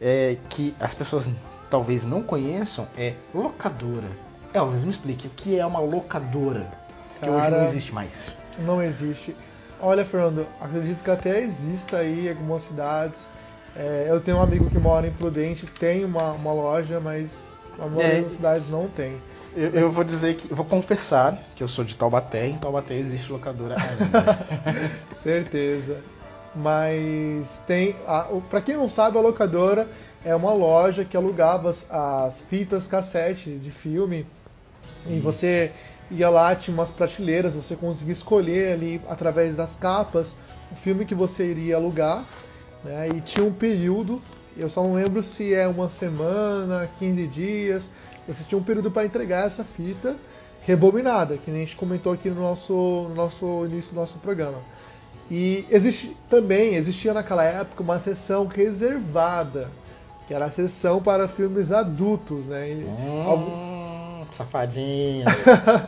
[0.00, 1.30] é que as pessoas
[1.70, 4.08] talvez não conheçam é locadora.
[4.52, 6.66] Elvis, me explique, o que é uma locadora?
[7.20, 8.34] Que hoje Cara, não existe mais.
[8.58, 9.34] Não existe.
[9.80, 13.28] Olha, Fernando, acredito que até exista aí algumas cidades.
[13.76, 17.86] É, eu tenho um amigo que mora em Prudente, tem uma, uma loja, mas a
[17.86, 18.20] maioria É.
[18.22, 19.16] das cidades não tem.
[19.54, 23.30] Eu, eu vou dizer que, vou confessar que eu sou de Taubaté, em Taubaté existe
[23.30, 24.38] locadora ainda.
[25.12, 26.00] Certeza.
[26.54, 27.94] Mas tem.
[28.06, 29.86] A, o- pra quem não sabe, a locadora
[30.24, 34.26] é uma loja que alugava as, as fitas cassete de filme.
[35.06, 35.70] E você
[36.10, 40.34] ia lá, tinha umas prateleiras, você conseguia escolher ali através das capas
[40.72, 42.24] o filme que você iria alugar.
[42.84, 43.08] né?
[43.08, 44.22] E tinha um período,
[44.56, 47.90] eu só não lembro se é uma semana, 15 dias,
[48.26, 50.16] você tinha um período para entregar essa fita
[50.62, 54.58] rebobinada, que nem a gente comentou aqui no nosso, no nosso início do nosso programa.
[55.30, 59.70] E existe também existia naquela época uma sessão reservada,
[60.26, 62.70] que era a sessão para filmes adultos, né?
[62.70, 63.87] E Hum, algum-
[64.32, 65.24] Safadinho.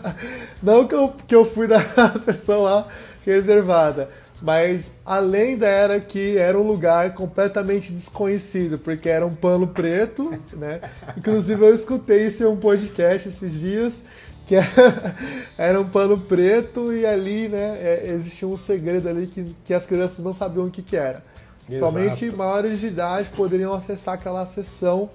[0.62, 1.81] Não que eu, que eu fui na
[2.18, 2.87] sessão lá
[3.24, 4.09] reservada,
[4.42, 10.33] mas a lenda era que era um lugar completamente desconhecido, porque era um pano preto,
[10.55, 10.81] né?
[11.16, 14.05] Inclusive eu escutei isso em um podcast esses dias,
[14.46, 15.14] que era-
[15.57, 19.87] era um pano preto e ali, né, é, existia um segredo ali que, que as
[19.87, 21.22] crianças não sabiam o que, que era.
[21.68, 21.79] Exato.
[21.92, 25.09] Somente maiores de idade poderiam acessar aquela sessão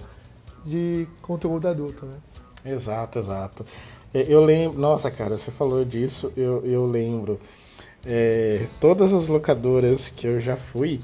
[0.64, 2.14] de conteúdo adulto, né?
[2.66, 3.64] Exato, exato.
[4.12, 7.40] É, Eu lembro, nossa cara, você falou disso, eu, eu lembro.
[8.04, 11.00] É, todas as locadoras que eu já fui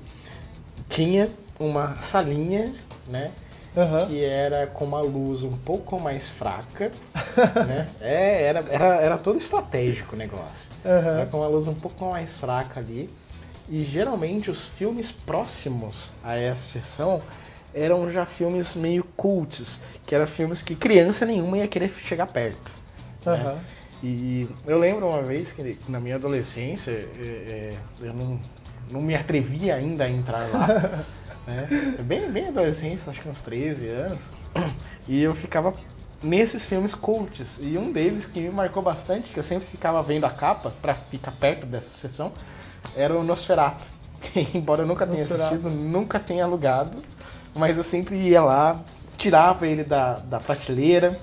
[0.89, 2.75] tinha uma salinha,
[3.07, 3.33] né?
[3.77, 4.07] Aham.
[4.07, 6.93] Que era com uma luz um pouco mais fraca,
[7.67, 7.89] né?
[8.01, 10.69] É, era, era, era todo estratégico o negócio.
[10.85, 11.19] Aham.
[11.21, 13.09] Era com uma luz um pouco mais fraca ali.
[13.69, 17.23] E geralmente os filmes próximos a essa sessão
[17.75, 22.71] eram já filmes meio cults, que eram filmes que criança nenhuma ia querer chegar perto.
[23.25, 23.33] né?
[23.33, 23.61] Aham.
[24.03, 28.41] E eu lembro uma vez que na minha adolescência é, é, eu não,
[28.91, 30.67] não me atrevia ainda a entrar lá.
[31.47, 31.97] né?
[32.01, 34.23] Bem, bem adolescente, acho que uns 13 anos.
[35.09, 35.75] E eu ficava
[36.23, 37.59] nesses filmes cults.
[37.61, 40.95] E um deles que me marcou bastante, que eu sempre ficava vendo a capa pra
[40.95, 42.31] ficar perto dessa sessão,
[42.95, 43.89] era o Nosferatu.
[44.55, 45.55] Embora eu nunca tenha Nosferatu.
[45.55, 47.03] assistido, nunca tenha alugado,
[47.55, 48.81] mas eu sempre ia lá,
[49.19, 51.19] tirava ele da, da prateleira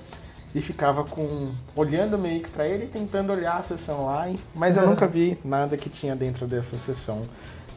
[0.54, 4.86] e ficava com olhando meio que pra ele tentando olhar a sessão lá, mas eu
[4.88, 7.22] nunca vi nada que tinha dentro dessa sessão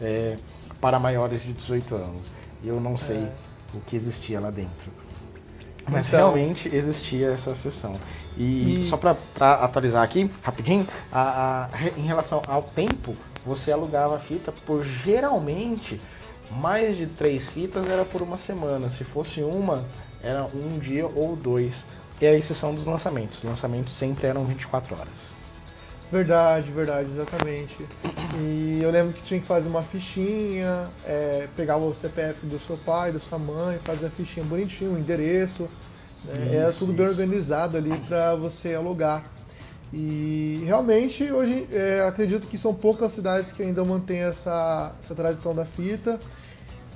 [0.02, 0.36] é,
[0.82, 2.28] para maiores de 18 anos.
[2.64, 3.32] Eu não sei É.
[3.74, 4.92] o que existia lá dentro.
[5.88, 7.96] Mas Então- realmente existia essa sessão.
[8.38, 9.16] E, E- só pra
[9.62, 16.00] atualizar aqui, rapidinho, a- a- em relação ao tempo, você alugava a fita por geralmente
[16.56, 18.90] mais de três fitas era por uma semana.
[18.90, 19.84] Se fosse uma,
[20.22, 21.86] era um dia ou dois.
[22.22, 23.40] É a exceção dos lançamentos.
[23.40, 25.34] Os lançamentos sempre eram 24 horas.
[26.12, 27.76] Verdade, verdade, exatamente.
[28.40, 32.78] E eu lembro que tinha que fazer uma fichinha, é, pegava o CPF do seu
[32.78, 35.68] pai, da sua mãe, fazia a fichinha bonitinho, o endereço.
[36.24, 36.56] né?
[36.56, 37.12] Era Isso, tudo bem isso.
[37.14, 39.26] organizado ali para você alugar.
[39.92, 45.54] E realmente hoje é, acredito que são poucas cidades que ainda mantêm essa, essa tradição
[45.54, 46.20] da fita,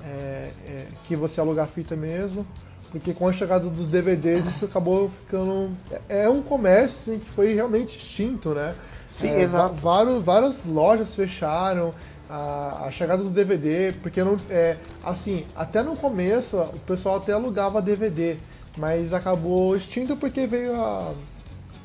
[0.07, 2.45] é, é, que você aluga a fita mesmo.
[2.91, 5.71] Porque com a chegada dos DVDs isso acabou ficando.
[6.09, 8.73] É é um comércio assim, que foi realmente extinto, né?
[9.07, 9.75] Sim, É, exato.
[9.75, 11.93] vários- várias lojas fecharam,
[12.29, 17.33] a, a chegada do DVD, porque não, é, assim, até no começo o pessoal até
[17.33, 18.37] alugava DVD,
[18.77, 21.13] mas acabou extinto porque veio a,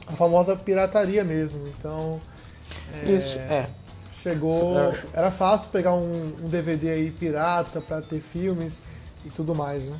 [0.06, 1.66] a famosa pirataria mesmo.
[1.78, 2.20] Então
[3.04, 3.66] Isso, é.
[4.22, 8.82] Chegou, acho- era fácil pegar um, um DVD aí pirata para ter filmes
[9.24, 9.98] e tudo mais, né?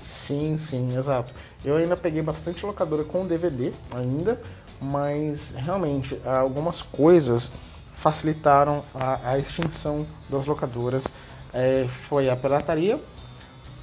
[0.00, 1.32] Sim, sim, exato.
[1.64, 4.40] Eu ainda peguei bastante locadora com DVD ainda,
[4.80, 7.52] mas realmente algumas coisas
[7.96, 11.12] facilitaram a, a extinção das locadoras.
[11.52, 13.00] É, foi a pirataria,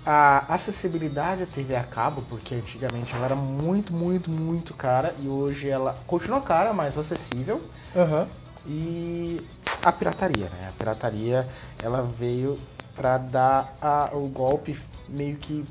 [0.05, 5.27] a acessibilidade à TV a cabo, porque antigamente ela era muito, muito, muito cara e
[5.27, 7.61] hoje ela continua cara, mas acessível.
[7.95, 8.27] Aham.
[8.67, 9.41] E
[9.83, 10.69] a pirataria, né?
[10.69, 11.47] A pirataria
[11.81, 12.57] ela veio
[12.95, 15.65] para dar a- o golpe meio que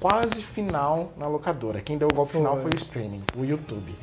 [0.00, 1.80] quase final na locadora.
[1.80, 2.40] Quem deu o golpe Foi.
[2.40, 3.94] final foi o streaming, o YouTube.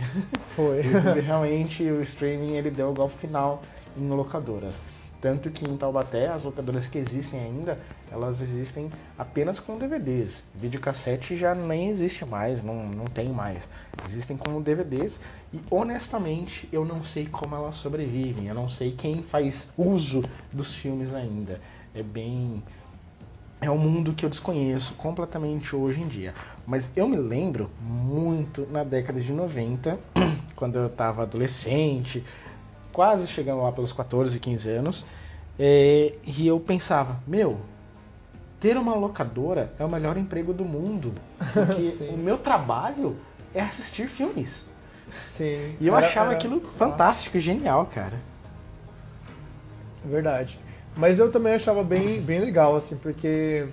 [0.44, 0.82] Foi.
[0.86, 3.62] O YouTube realmente, o streaming, ele deu o golpe final
[3.98, 4.76] em locadoras.
[5.20, 7.80] Tanto que em Taubaté, as locadoras que existem ainda,
[8.12, 10.44] elas existem apenas com DVDs.
[10.54, 13.68] Videocassete já nem existe mais, não, não tem mais.
[14.06, 15.20] Existem como DVDs
[15.52, 18.48] e honestamente eu não sei como elas sobrevivem.
[18.48, 20.24] Eu não sei quem faz uso
[20.54, 21.60] dos filmes ainda.
[21.96, 22.62] É bem
[23.60, 26.34] é um mundo que eu desconheço completamente hoje em dia.
[26.66, 29.98] Mas eu me lembro muito na década de 90,
[30.56, 32.24] quando eu estava adolescente,
[32.98, 35.06] quase chegando lá pelos 14, 15 anos,
[35.60, 37.60] é, e eu pensava, meu,
[38.60, 41.14] ter uma locadora é o melhor emprego do mundo,
[41.54, 43.16] porque o meu trabalho
[43.54, 44.66] é assistir filmes.
[45.22, 45.76] Sim.
[45.80, 48.20] E eu Era- achava era aquilo fantástico e genial, cara.
[50.04, 50.58] Verdade.
[50.96, 53.68] Mas eu também achava bem, bem legal, assim, porque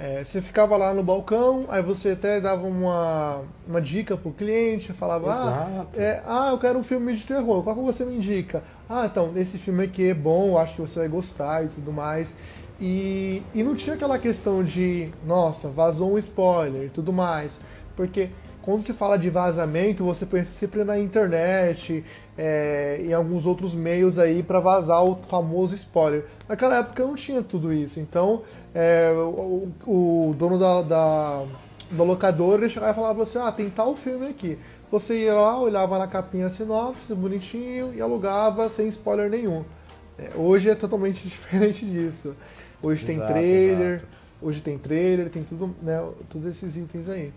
[0.00, 4.92] é, você ficava lá no balcão, aí você até dava uma, uma dica pro cliente,
[4.92, 8.62] falava, ah, é, ah, eu quero um filme de terror, qual que você me indica?
[8.88, 12.36] Ah, então, esse filme aqui é bom, acho que você vai gostar e tudo mais.
[12.80, 17.60] E, e não tinha aquela questão de, nossa, vazou um spoiler e tudo mais.
[17.96, 18.30] Porque
[18.68, 22.04] quando se fala de vazamento, você pensa sempre na internet,
[22.36, 26.26] é, em alguns outros meios aí para vazar o famoso spoiler.
[26.46, 28.42] Naquela época não tinha tudo isso, então
[28.74, 31.44] é, o, o, dono da, da,
[31.92, 34.58] da locadora ele chegava e falava assim, ah, tem tal filme aqui.
[34.92, 39.64] Você ia lá, olhava na capinha sinopse, bonitinho, e alugava sem spoiler nenhum.
[40.18, 42.36] É, hoje é totalmente diferente disso.
[42.82, 44.12] Hoje exato, tem trailer, exato.
[44.42, 47.32] hoje tem trailer, tem tudo, né, todos esses itens aí.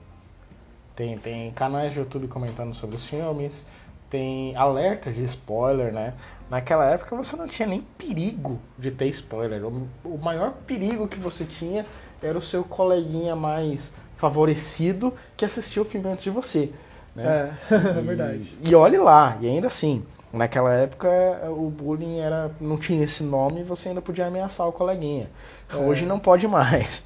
[0.96, 3.66] Tem, tem canais de YouTube comentando sobre os filmes,
[4.10, 6.14] tem alertas de spoiler, né?
[6.50, 9.66] Naquela época você não tinha nem perigo de ter spoiler.
[9.66, 11.86] O, o maior perigo que você tinha
[12.22, 16.70] era o seu coleguinha mais favorecido que assistiu o filme antes de você.
[17.16, 17.56] Né?
[17.72, 18.58] É, é verdade.
[18.62, 21.10] E olhe lá, e ainda assim, naquela época
[21.50, 25.28] o bullying era não tinha esse nome e você ainda podia ameaçar o coleguinha.
[25.74, 25.78] É.
[25.78, 27.06] Hoje não pode mais.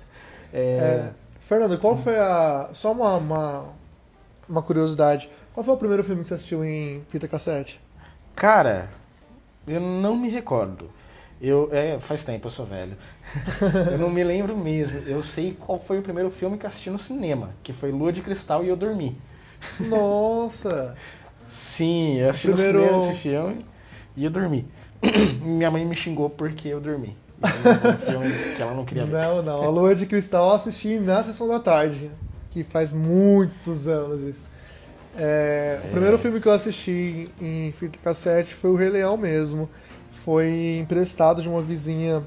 [0.52, 0.60] É...
[0.60, 1.10] É.
[1.48, 2.70] Fernando, qual foi a.
[2.74, 3.66] Só uma, uma,
[4.50, 5.30] uma curiosidade.
[5.54, 7.80] Qual foi o primeiro filme que você assistiu em fita cassete?
[8.36, 8.90] Cara,
[9.68, 10.90] eu não me recordo.
[11.40, 12.98] Eu, é, faz tempo, eu sou velho.
[13.92, 15.00] eu não me lembro mesmo.
[15.08, 18.22] Eu sei qual foi o primeiro filme que assisti no cinema, que foi Lua de
[18.22, 19.16] Cristal e eu dormi.
[19.80, 20.96] Nossa!
[21.48, 22.80] Sim, eu assisti primeiro...
[22.80, 23.66] no cinema esse filme
[24.18, 24.66] e eu dormi.
[25.42, 27.16] Minha mãe me xingou porque eu dormi.
[27.42, 29.12] Um que ela não queria ver.
[29.12, 29.64] Não, não.
[29.64, 32.10] A Lua de Cristal eu assisti na sessão da tarde,
[32.52, 34.48] que faz muitos anos isso.
[35.18, 35.88] É, é.
[35.88, 39.70] O primeiro filme que eu assisti em fita cassete foi o Rei Leão mesmo.
[40.24, 42.24] Foi emprestado de uma vizinha.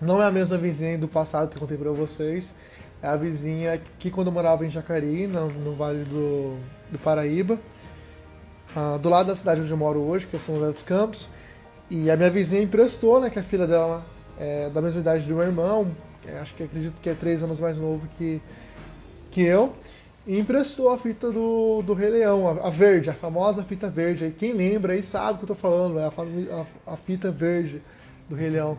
[0.00, 2.54] Não é a mesma vizinha do passado que eu contei pra vocês.
[3.02, 6.56] É a vizinha que quando eu morava em Jacareí, no, no Vale do,
[6.90, 7.58] do Paraíba.
[8.74, 11.28] Ah, do lado da cidade onde eu moro hoje, que é São José dos Campos.
[11.90, 14.04] E a minha vizinha emprestou, né, que a filha dela
[14.38, 15.90] é da mesma idade do meu irmão,
[16.40, 18.40] acho que acredito que é três anos mais novo que,
[19.30, 19.74] que eu
[20.26, 24.24] e emprestou a fita do, do Rei Leão, a, a, verde, a famosa fita verde.
[24.24, 27.30] Aí quem lembra aí sabe o que eu tô falando, é a, a, a, fita
[27.30, 27.80] verde
[28.28, 28.76] do Rei Leão.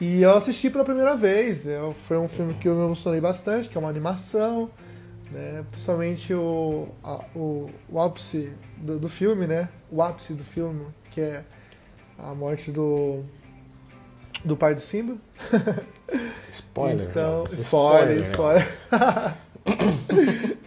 [0.00, 3.68] E eu assisti pela primeira vez, eu, foi um filme que eu me emocionei bastante,
[3.68, 4.70] que é uma animação,
[5.30, 6.88] né, principalmente o,
[7.34, 11.44] o, o ápice do, do filme, né, o ápice do filme, que é
[12.18, 13.22] a morte do,
[14.44, 15.16] do pai do Simba.
[16.50, 17.08] Spoiler.
[17.08, 18.68] então, spoiler, spoiler.
[18.68, 19.36] spoiler.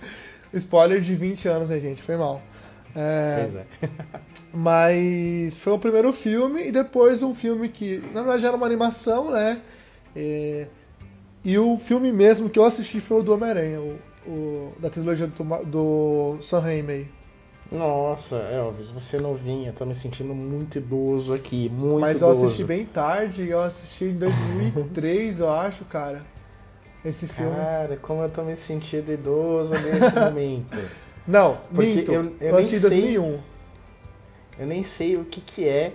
[0.54, 2.02] Spoiler de 20 anos, aí, gente?
[2.02, 2.42] Foi mal.
[2.96, 3.90] É, pois é.
[4.54, 9.32] mas foi o primeiro filme e depois um filme que, na verdade, era uma animação,
[9.32, 9.60] né?
[10.16, 10.68] E,
[11.44, 15.26] e o filme mesmo que eu assisti foi o do Homem-Aranha, o, o, da trilogia
[15.26, 17.10] do, do Sam Raimi.
[17.74, 22.86] Nossa, Elvis, você novinha, tá me sentindo muito idoso aqui, muito Mas eu assisti bem
[22.86, 26.24] tarde, eu assisti em 2003, eu acho, cara
[27.06, 27.52] esse filme.
[27.52, 30.78] Cara, como eu tô me sentindo idoso nesse momento.
[31.28, 32.12] Não, Porque minto.
[32.12, 33.40] Eu, eu, eu assisti em 2001.
[34.60, 35.94] Eu nem sei o que, que é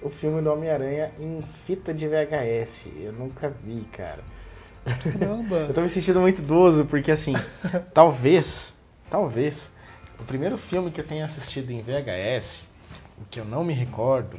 [0.00, 2.86] o filme do Homem-Aranha em fita de VHS.
[3.00, 4.22] Eu nunca vi, cara.
[4.84, 5.66] Caramba!
[5.68, 7.32] eu tô me sentindo muito idoso porque, assim,
[7.92, 8.74] talvez,
[9.10, 9.72] talvez,
[10.18, 12.62] o primeiro filme que eu tenha assistido em VHS,
[13.18, 14.38] o que eu não me recordo,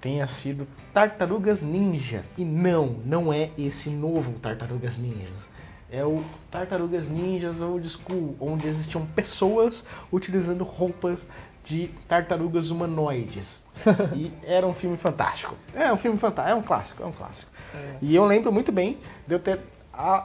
[0.00, 2.24] tenha sido Tartarugas Ninja.
[2.36, 5.48] E não, não é esse novo Tartarugas Ninjas.
[5.90, 11.26] É o Tartarugas Ninjas Old School, onde existiam pessoas utilizando roupas
[11.64, 13.62] de tartarugas humanoides.
[14.14, 15.56] e era um filme fantástico.
[15.74, 17.50] É um filme fantástico, é um clássico, é um clássico.
[17.74, 17.96] É.
[18.02, 19.58] E eu lembro muito bem de eu ter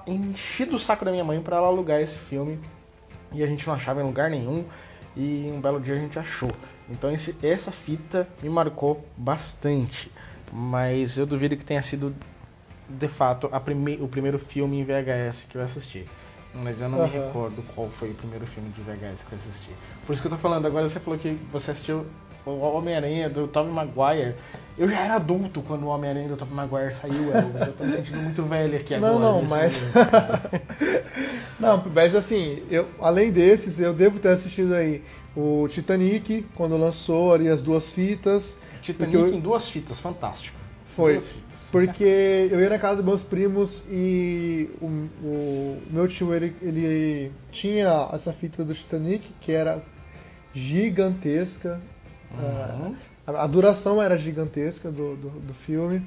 [0.06, 2.60] enchido o saco da minha mãe para ela alugar esse filme.
[3.32, 4.66] E a gente não achava em lugar nenhum.
[5.16, 6.52] E um belo dia a gente achou.
[6.90, 10.12] Então esse, essa fita me marcou bastante.
[10.52, 12.14] Mas eu duvido que tenha sido
[12.88, 16.06] de fato prime o primeiro filme em VHS que eu assisti.
[16.54, 17.04] Mas eu não uhum.
[17.04, 19.70] me recordo qual foi o primeiro filme de VHS que eu assisti.
[20.06, 22.08] Por isso que eu tô falando, agora você falou que você assistiu
[22.46, 24.36] o Homem-Aranha do Tobey Maguire.
[24.80, 27.62] Eu já era adulto quando o Homem-Aranha do Tobey Maguire saiu, Elvis.
[27.68, 29.14] Eu tô me sentindo muito velho aqui agora.
[29.14, 29.78] Não, não, mas.
[31.60, 35.04] não, mas assim, eu, além desses, eu devo ter assistido aí
[35.36, 38.58] o Titanic, quando lançou ali as duas fitas.
[38.82, 39.34] Titanic eu...
[39.34, 40.58] em duas fitas, fantástico.
[40.86, 41.20] Foi.
[41.20, 41.50] Fitas.
[41.72, 44.86] Porque eu ia na casa dos meus primos e o,
[45.22, 49.84] o meu tio ele, ele tinha essa fita do Titanic que era
[50.54, 51.82] gigantesca.
[52.32, 52.96] Uhum.
[53.36, 56.02] A, a, duração era gigantesca do, do, do, filme.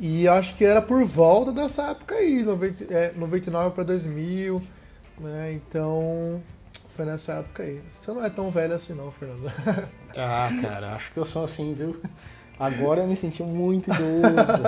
[0.00, 4.62] E acho que era por volta dessa época aí, 90, é, 99 para 2000.
[5.18, 5.52] Né?
[5.54, 6.42] Então
[6.96, 7.80] foi nessa época aí.
[8.00, 9.50] Você não é tão velho assim, não, Fernando.
[10.16, 12.00] ah, cara, acho que eu sou assim, viu?
[12.58, 14.62] Agora eu me senti muito idoso.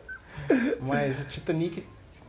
[0.80, 1.84] Mas Titanic,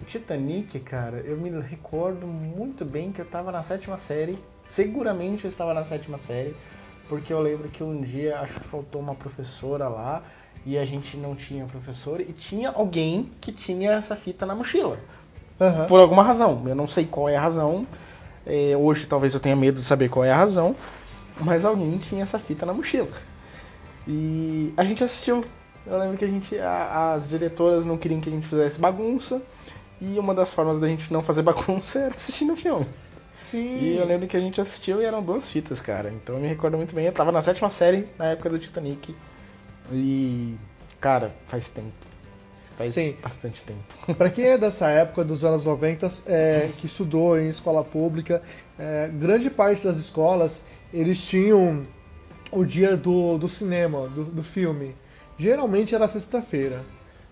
[0.08, 4.38] Titanic, cara, eu me recordo muito bem que eu tava na sétima série.
[4.70, 6.56] Seguramente eu estava na sétima série,
[7.12, 10.22] porque eu lembro que um dia acho que faltou uma professora lá
[10.66, 14.98] e a gente não tinha professor e tinha alguém que tinha essa fita na mochila.
[15.60, 15.88] Aham.
[15.88, 16.64] Por alguma razão.
[16.66, 17.86] Eu não sei qual é a razão.
[18.48, 20.74] É, hoje talvez eu tenha medo de saber qual é a razão.
[21.42, 23.10] Mas alguém tinha essa fita na mochila.
[24.08, 25.44] E a gente assistiu.
[25.86, 26.58] Eu lembro que a gente.
[26.60, 29.42] a- as diretoras não queriam que a gente fizesse bagunça.
[30.00, 32.86] E uma das formas da gente não fazer bagunça era assistindo o filme.
[33.36, 33.80] Sim.
[33.80, 36.12] E eu lembro que a gente assistiu e eram duas fitas, cara.
[36.12, 37.06] Então eu me recordo muito bem.
[37.06, 39.16] Eu tava na sétima série na época do Titanic.
[39.92, 40.56] E.
[41.00, 41.92] Cara, faz tempo.
[42.78, 43.16] Faz Sim.
[43.22, 43.84] bastante tempo.
[44.16, 48.42] Pra quem é dessa época, dos anos 90, é, que estudou em escola pública,
[48.78, 50.64] é, grande parte das escolas,
[50.94, 51.86] eles tinham
[52.52, 54.96] o dia do, do cinema, do, do filme.
[55.38, 56.82] Geralmente era sexta-feira.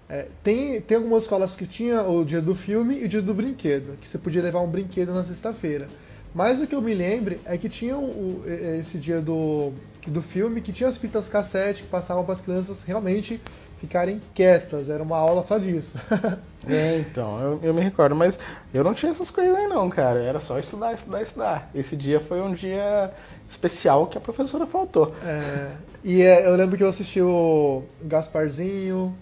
[0.10, 3.34] É, tem, tem algumas escolas que tinha o dia do filme e o dia do
[3.34, 5.88] brinquedo, que você podia levar um brinquedo na sexta-feira.
[6.34, 8.43] Mas o que eu me lembre é que tinha o-
[8.80, 9.72] esse dia do,
[10.07, 13.39] do filme, que tinha as fitas cassete que passavam para as crianças realmente
[13.80, 14.89] ficarem quietas.
[14.89, 15.97] Era uma aula só disso.
[16.68, 18.38] É, então, eu, eu me recordo, mas
[18.74, 20.20] eu não tinha essas coisas aí não, cara.
[20.20, 21.70] Era só estudar, estudar, estudar.
[21.74, 23.12] Esse dia foi um dia
[23.49, 25.14] especial que a professora faltou.
[25.26, 25.72] É,
[26.03, 29.16] e é, eu lembro que eu assisti o Gasparzinho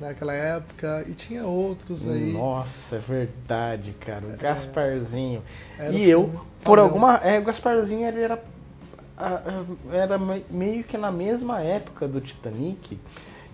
[0.00, 2.32] naquela época e tinha outros aí.
[2.32, 4.24] Nossa, é verdade, cara.
[4.26, 5.42] O Gasparzinho.
[5.78, 6.30] Era e eu,
[6.62, 7.16] por alguma.
[7.16, 8.38] É, o Gasparzinho ele era.
[9.92, 12.98] Era me- meio que na mesma época do Titanic.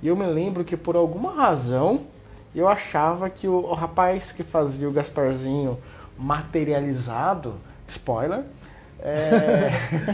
[0.03, 2.07] E eu me lembro que por alguma razão
[2.55, 5.79] eu achava que o, o rapaz que fazia o Gasparzinho
[6.19, 7.55] materializado,
[7.87, 8.43] spoiler,
[8.99, 9.71] é,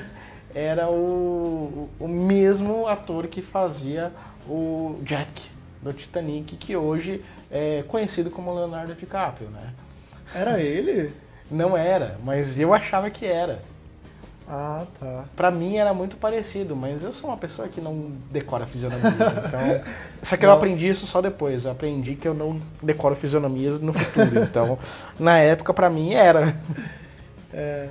[0.54, 4.12] era o, o mesmo ator que fazia
[4.48, 5.45] o Jack
[5.86, 9.70] do Titanic, que hoje é conhecido como Leonardo DiCaprio, né?
[10.34, 11.12] Era ele?
[11.50, 13.60] Não era, mas eu achava que era.
[14.48, 15.24] Ah, tá.
[15.34, 19.60] Pra mim era muito parecido, mas eu sou uma pessoa que não decora fisionomia, então.
[20.22, 20.56] Só que eu Não.
[20.56, 21.64] aprendi isso só depois.
[21.64, 24.38] Eu aprendi que eu não decoro fisionomias no futuro.
[24.40, 24.78] Então,
[25.18, 26.56] na época pra mim era.
[27.52, 27.88] É,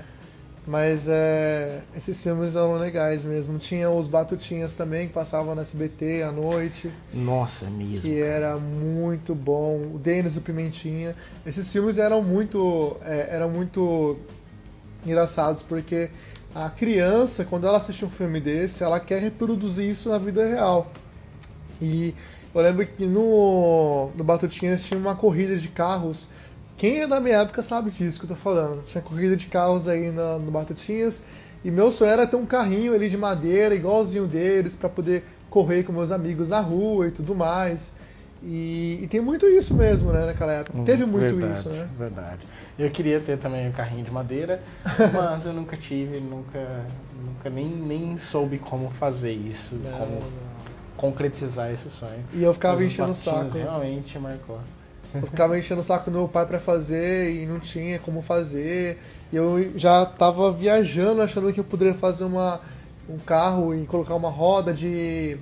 [0.67, 3.59] mas é, esses filmes eram legais mesmo.
[3.59, 8.01] Tinha os Batutinhas também, que passavam no SBT à noite, Nossa, mesmo.
[8.01, 9.91] que era muito bom.
[9.93, 11.15] O Denis do Pimentinha.
[11.45, 14.17] Esses filmes eram muito, é, eram muito
[15.05, 16.09] engraçados, porque
[16.55, 20.91] a criança, quando ela assiste um filme desse, ela quer reproduzir isso na vida real.
[21.79, 22.15] E
[22.55, 26.27] eu lembro que no, no Batutinhas tinha uma corrida de carros.
[26.77, 28.83] Quem é da minha época sabe disso que eu tô falando.
[28.83, 31.23] Tinha corrida de carros aí no, no Batutinhas.
[31.63, 35.83] E meu sonho era ter um carrinho ali de madeira, igualzinho deles, para poder correr
[35.83, 37.95] com meus amigos na rua e tudo mais.
[38.43, 40.77] E, e tem muito isso mesmo, né, naquela época.
[40.85, 41.89] Teve muito Hum, verdade, isso, né?
[41.97, 42.41] Verdade.
[42.77, 44.61] Eu queria ter também um carrinho de madeira,
[45.13, 46.85] mas eu nunca tive, nunca,
[47.25, 50.29] nunca nem, nem soube como fazer isso, Não, como não.
[50.97, 52.23] concretizar esse sonho.
[52.33, 53.57] E eu ficava enchendo o saco.
[53.57, 54.59] Realmente marcou.
[55.21, 58.99] Eu ficava enchendo o saco do meu pai pra fazer e não tinha como fazer.
[59.31, 62.59] E eu já tava viajando achando que eu poderia fazer uma,
[63.09, 65.37] um carro e colocar uma roda de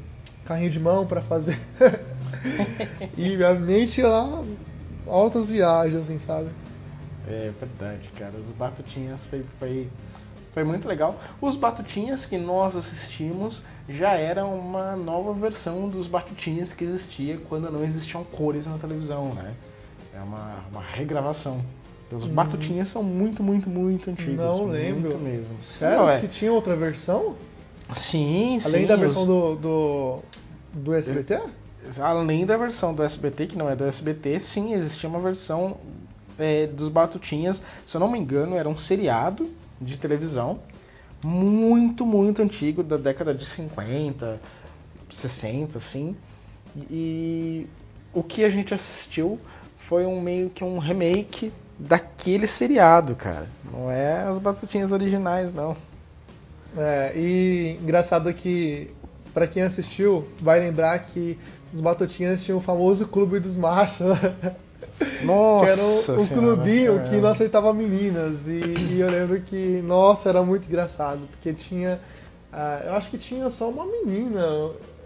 [0.45, 1.59] carrinho de mão pra fazer.
[3.17, 4.43] e minha mente lá,
[5.07, 6.49] altas viagens, assim, sabe?
[7.27, 8.33] É verdade, cara.
[8.37, 9.89] Os Batutinhas foi, foi,
[10.53, 11.19] foi muito legal.
[11.41, 17.71] Os Batutinhas que nós assistimos já era uma nova versão dos Batutinhas que existia quando
[17.71, 19.53] não existiam cores na televisão, né?
[20.15, 21.59] É uma, uma regravação.
[22.11, 24.35] Os Batutinhas são muito, muito, muito antigos.
[24.35, 25.17] Não muito lembro.
[25.17, 25.55] mesmo.
[25.63, 26.19] Sério Não, é.
[26.19, 27.35] que tinha outra versão?
[27.95, 28.67] Sim, sim.
[28.69, 30.19] Além da versão os- do, do,
[30.73, 31.41] do SBT?
[31.99, 35.75] Além da versão do SBT, que não é do SBT, sim, existia uma versão
[36.37, 37.61] é, dos Batutinhas.
[37.85, 39.49] Se eu não me engano, era um seriado
[39.83, 40.59] de televisão
[41.23, 44.39] muito, muito antigo, da década de 50,
[45.11, 46.15] 60, assim.
[46.89, 47.65] E
[48.13, 49.39] o que a gente assistiu
[49.87, 53.47] foi um meio que um remake daquele seriado, cara.
[53.71, 55.75] Não é as Batutinhas originais, não.
[56.77, 58.89] É, e engraçado que,
[59.33, 61.37] pra quem assistiu, vai lembrar que
[61.73, 64.55] os Batutinhas tinham o famoso Clube dos Machos, né?
[65.23, 68.47] Nossa que era um, clubinho que não aceitava meninas.
[68.47, 71.99] E, e eu lembro que, nossa, era muito engraçado, porque tinha.
[72.51, 74.41] ah, eu acho que tinha só uma menina.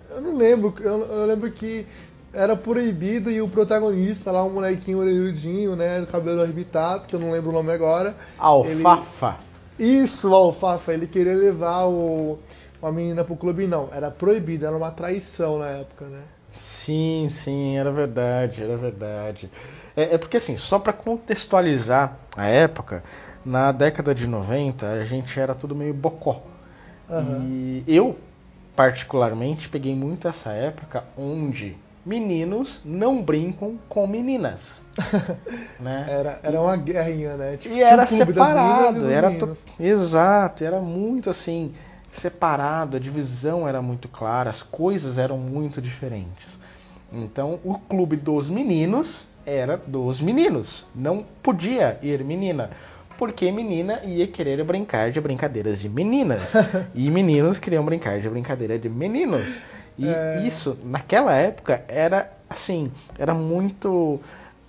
[0.09, 0.73] Eu não lembro.
[0.79, 1.85] Eu, eu lembro que
[2.33, 6.01] era proibido e o protagonista lá, um molequinho orelhudinho, né?
[6.01, 8.15] Do cabelo arrebitado, que eu não lembro o nome agora.
[8.37, 9.37] Alfafa.
[9.79, 12.39] Isso, o Alfafa, ele queria levar o,
[12.81, 13.89] uma menina pro clube, não.
[13.91, 16.21] Era proibido, era uma traição na época, né?
[16.53, 19.49] Sim, sim, era verdade, era verdade.
[19.95, 23.03] É, é porque assim, só para contextualizar a época,
[23.45, 26.41] na década de 90 a gente era tudo meio bocó.
[27.09, 27.41] Aham.
[27.41, 28.17] E eu,
[28.75, 31.75] particularmente, peguei muito essa época onde
[32.05, 34.81] meninos não brincam com meninas.
[35.79, 36.05] né?
[36.09, 37.57] Era, era uma guerrinha, né?
[37.57, 41.73] Tipo, E era separado, e era to- exato, era muito assim
[42.11, 46.57] separado, a divisão era muito clara, as coisas eram muito diferentes.
[47.11, 52.69] Então, o clube dos meninos era dos meninos, não podia ir menina,
[53.17, 56.53] porque menina ia querer brincar de brincadeiras de meninas
[56.93, 59.59] e meninos queriam brincar de brincadeira de meninos.
[59.97, 60.43] E É.
[60.45, 64.19] isso, naquela época, era assim, era muito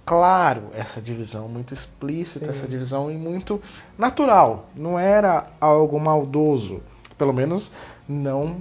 [0.06, 2.50] claro essa divisão, muito explícita Sim.
[2.50, 3.60] essa divisão e muito
[3.98, 4.70] natural.
[4.74, 6.80] Não era algo maldoso,
[7.18, 7.70] pelo menos
[8.08, 8.56] não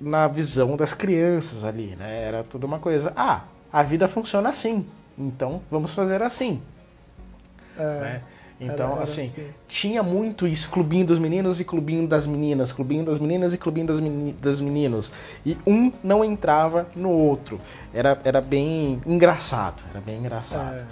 [0.00, 2.24] na visão das crianças ali, né?
[2.24, 3.12] Era tudo uma coisa.
[3.16, 3.42] Ah,
[3.72, 4.84] a vida funciona assim,
[5.18, 6.60] então vamos fazer assim,
[7.78, 8.22] É, né?
[8.62, 9.46] Então, era- era assim, assim.
[9.66, 13.86] tinha muito isso, clubinho dos meninos e clubinho das meninas, clubinho das meninas e clubinho
[13.86, 15.10] das, meni das meninos.
[15.46, 17.58] E um não entrava no outro.
[17.94, 20.74] Era, era bem engraçado, era bem engraçado.
[20.74, 20.84] É,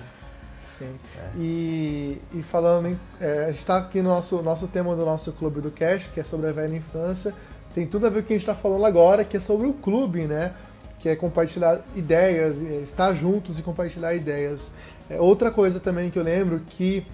[0.79, 0.91] sim.
[1.17, 1.29] É.
[1.39, 2.99] E, e falando em.
[3.21, 6.21] é, a gente está aqui no nosso, nosso tema do nosso clube do Cash, que
[6.21, 7.33] é sobre a velha infância.
[7.75, 9.67] Tem tudo a ver com o que a gente está falando agora, que é sobre
[9.67, 10.53] o clube, né?
[10.99, 14.73] Que é compartilhar ideias, estar juntos e compartilhar ideias.
[15.09, 17.07] É, outra coisa também que eu lembro que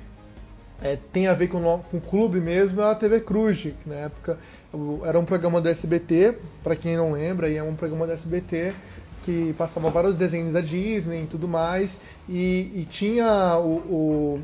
[0.82, 3.74] é, tem a ver com, o- com o clube mesmo é a TV Cruz, que
[3.86, 4.38] na época
[5.04, 8.74] era um programa do SBT, para quem não lembra, e é um programa do SBT
[9.24, 14.38] que passava vários desenhos da Disney e tudo mais, e, e tinha o,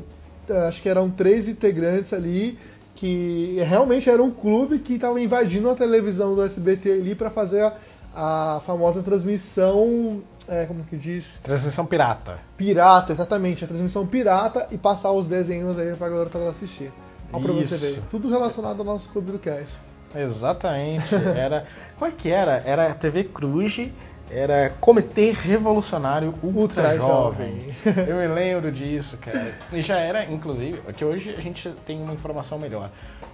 [0.49, 2.57] o- acho que eram três integrantes ali
[2.95, 7.63] que realmente era um clube que estava invadindo a televisão do SBT ali para fazer
[7.63, 11.39] a, a famosa transmissão, é, como que diz?
[11.43, 12.37] Transmissão pirata.
[12.57, 16.91] Pirata, exatamente, a transmissão pirata e passar os desenhos aí pra galera toda assistir.
[17.33, 17.99] Olha pra você ver.
[18.09, 19.69] Tudo relacionado ao nosso clube do Cash.
[20.13, 21.15] Exatamente.
[21.15, 21.65] Era.
[21.97, 22.61] Qual é que era?
[22.65, 23.87] Era a TV Cruz,
[24.33, 27.73] era Comitê Revolucionário Ultra, Ultra Jovem.
[27.83, 28.05] Jovem.
[28.07, 29.53] Eu me lembro disso, cara.
[29.71, 32.89] E já era, inclusive, que hoje a gente tem uma informação melhor.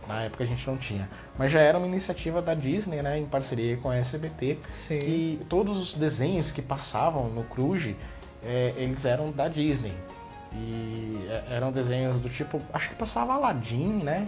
[0.08, 1.08] Na época a gente não tinha.
[1.38, 5.00] Mas já era uma iniciativa da Disney, né, em parceria com a SBT, Sim.
[5.00, 7.94] que todos os desenhos que passavam no Cruz,
[8.44, 9.94] é, eles eram da Disney.
[10.54, 14.28] E é, eram desenhos do tipo, acho que passava Aladdin, né?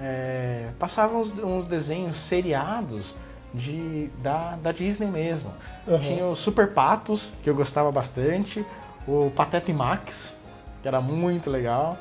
[0.00, 3.14] É, passavam uns, uns desenhos seriados
[3.54, 5.52] de, da, da Disney mesmo.
[5.86, 5.98] Uhum.
[5.98, 8.64] Tinha o Super Patos, que eu gostava bastante,
[9.06, 10.36] o Pateta e Max,
[10.80, 11.98] que era muito legal.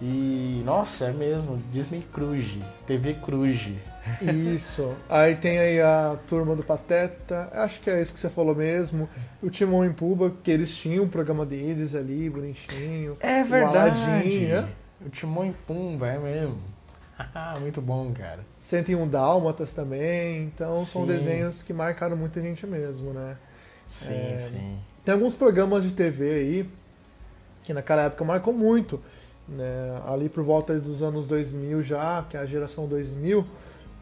[0.00, 2.46] E, nossa, é mesmo, Disney Cruz,
[2.86, 3.68] TV Cruz.
[4.22, 4.94] Isso.
[5.08, 9.08] Aí tem aí a turma do Pateta, acho que é isso que você falou mesmo.
[9.42, 13.16] O Timão e Pumba, que eles tinham um programa deles ali, bonitinho.
[13.20, 14.00] É O verdade.
[14.00, 14.68] Aladdin, né?
[15.04, 16.58] O Timão e Pumba, é mesmo.
[17.60, 18.40] muito bom, cara.
[18.60, 20.44] 101 Dálmatas também.
[20.44, 21.08] Então são Sim.
[21.08, 23.36] desenhos que marcaram muita gente mesmo, né?
[23.86, 24.78] Sim, É, sim.
[25.04, 26.70] Tem alguns programas de TV aí
[27.64, 29.00] que naquela época marcou muito,
[29.48, 30.02] né?
[30.06, 33.44] Ali por volta dos anos 2000 já, que é a geração 2000.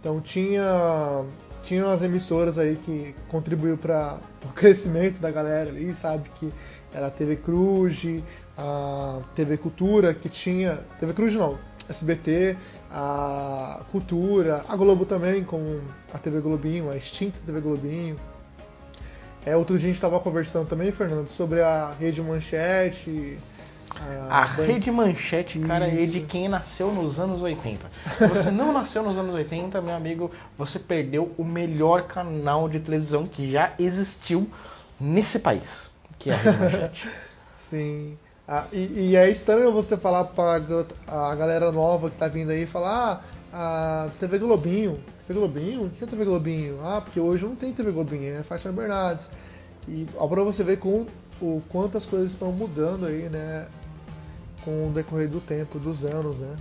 [0.01, 1.25] Então tinha
[1.65, 6.53] tinha umas emissoras aí que contribuiu para o crescimento da galera ali, sabe que
[6.95, 8.07] era a TV Cruz,
[8.57, 11.59] a TV Cultura que tinha, TV Cruz não,
[11.89, 12.57] SBT,
[12.99, 15.81] a Cultura, a Globo também com
[16.15, 18.17] a TV Globinho, a extinta TV Globinho.
[19.45, 23.39] É, outro dia a gente estava conversando também, Fernando, sobre a Rede Manchete.
[24.31, 26.15] A Ban- Rede Manchete, cara, é Isso.
[26.15, 27.91] de quem nasceu nos anos 80.
[28.17, 32.81] Se você não nasceu nos anos 80, meu amigo, você perdeu o melhor canal de
[32.81, 34.49] televisão que já existiu
[34.99, 37.09] nesse país, que é a Rede Manchete.
[37.55, 38.17] Sim.
[38.49, 40.63] Ah, e, e é estranho você falar para
[41.09, 45.01] a galera nova que tá vindo aí falar ah, a TV Globinho.
[45.27, 45.87] TV Globinho?
[45.87, 46.79] O que é TV Globinho?
[46.83, 49.29] Ah, porque hoje não tem TV Globinho, é Fátima Bernardes.
[49.89, 51.07] E ó, pra você ver com
[51.41, 53.67] o quanto as coisas estão mudando aí, né?
[54.65, 56.55] Com o decorrer do tempo, dos anos, né?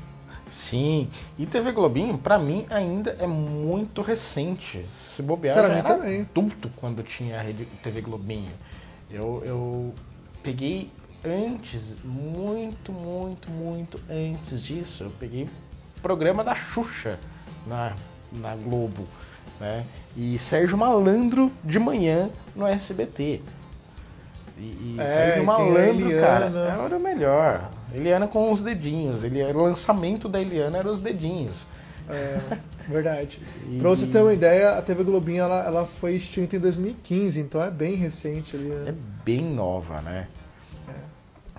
[0.48, 1.08] Sim,
[1.40, 4.86] e TV Globinho, pra mim, ainda é muito recente.
[4.92, 6.22] Se bobear, Pra eu já era também.
[6.22, 8.52] adulto quando tinha a Rede TV Globinho.
[9.10, 9.94] Eu, eu
[10.44, 10.92] peguei
[11.26, 15.50] antes, muito, muito, muito antes disso, eu peguei
[16.02, 17.18] programa da Xuxa
[17.66, 17.94] na,
[18.32, 19.08] na Globo,
[19.60, 19.84] né?
[20.16, 23.42] E Sérgio Malandro de manhã no SBT.
[24.58, 26.84] E, e É, Sérgio e Malandro, cara, Eliana.
[26.84, 27.72] era o melhor.
[27.94, 29.24] Eliana com os dedinhos.
[29.24, 31.68] Ele, o lançamento da Eliana era os dedinhos.
[32.08, 32.40] É,
[32.88, 33.40] verdade.
[33.68, 33.80] E...
[33.80, 37.64] Pra você ter uma ideia, a TV Globinho ela, ela foi extinta em 2015, então
[37.64, 38.66] é bem recente ali.
[38.68, 38.90] Né?
[38.90, 40.28] É bem nova, né?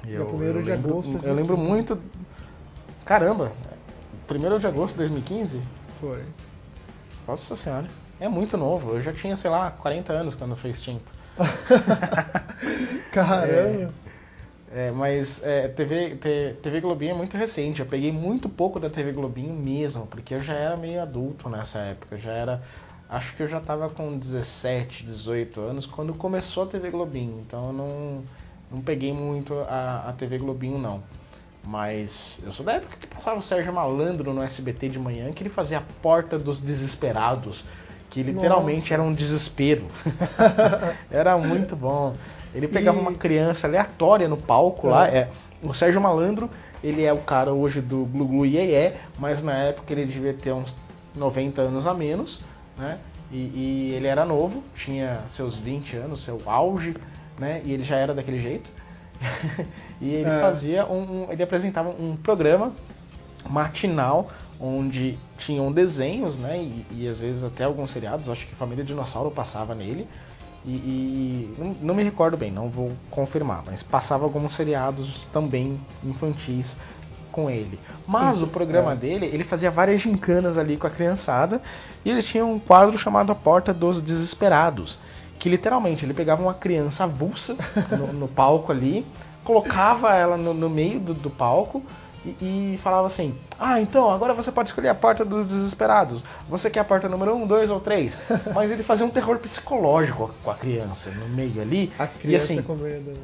[0.05, 1.27] Eu, primeiro de lembro, agosto.
[1.27, 1.99] Eu lembro muito.
[3.05, 3.53] Caramba!
[4.27, 5.63] Primeiro de agosto de 2015?
[6.01, 6.23] Foi.
[7.27, 7.87] Nossa senhora.
[8.21, 8.95] É muito novo.
[8.95, 11.13] Eu já tinha, sei lá, 40 anos quando foi extinto.
[13.13, 13.93] Caramba!
[14.73, 16.17] É, é, mas é, TV,
[16.63, 17.81] TV Globinho é muito recente.
[17.81, 21.79] Eu peguei muito pouco da TV Globinho mesmo, porque eu já era meio adulto nessa
[21.79, 22.17] época.
[22.17, 22.63] Eu já era.
[23.09, 27.41] Acho que eu já estava com 17, 18 anos quando começou a TV Globinho.
[27.47, 28.25] Então eu não,
[28.71, 31.03] não peguei muito a, a TV Globinho, não.
[31.65, 35.43] Mas eu sou da época que passava o Sérgio Malandro no SBT de manhã, que
[35.43, 37.65] ele fazia a Porta dos Desesperados
[38.17, 38.95] que literalmente Nossa.
[38.95, 39.85] era um desespero.
[41.11, 42.15] era muito bom.
[42.55, 43.01] Ele pegava e...
[43.03, 44.91] uma criança aleatória no palco é.
[44.91, 45.09] lá.
[45.09, 45.29] É,
[45.63, 46.49] o Sérgio Malandro,
[46.83, 50.53] ele é o cara hoje do Glu Glu Iê, mas na época ele devia ter
[50.53, 50.75] uns
[51.15, 52.41] 90 anos a menos,
[52.79, 52.99] né?
[53.31, 56.95] E, e, ele era novo, tinha seus 20 anos, seu auge,
[57.39, 57.63] né?
[57.65, 58.71] E ele já era daquele jeito.
[60.01, 60.41] e ele é.
[60.41, 62.73] fazia um, um, ele apresentava um programa
[63.49, 64.31] matinal
[64.61, 66.59] onde tinham desenhos, né?
[66.59, 70.07] E, e, às vezes até alguns seriados, acho que Família Dinossauro passava nele.
[70.65, 75.79] E, e não, não, me recordo bem, não vou confirmar, mas passava alguns seriados também
[76.03, 76.77] infantis
[77.31, 77.79] com ele.
[78.07, 78.97] Mas o programa é.
[78.97, 81.61] dele, ele fazia várias gincanas ali com a criançada
[82.05, 84.99] e ele tinha um quadro chamado A Porta dos Desesperados,
[85.39, 87.57] que literalmente ele pegava uma criança avulsa
[87.91, 89.07] no, no palco ali,
[89.45, 91.83] colocava ela no, no meio do, do palco
[92.41, 96.23] e, e, falava assim: Ah, então agora você pode escolher a porta dos desesperados.
[96.49, 98.17] Você quer a porta número 1, um, 2 ou 3?
[98.55, 101.93] Mas ele fazia um terror psicológico com a criança no meio ali.
[101.99, 103.19] A criança e, assim, com medo, né?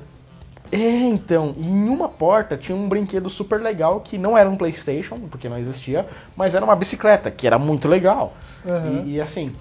[0.70, 5.18] É, então, em uma porta tinha um brinquedo super legal que não era um PlayStation,
[5.30, 8.32] porque não existia, mas era uma bicicleta, que era muito legal.
[8.64, 9.04] Uhum.
[9.04, 9.54] E, e, assim,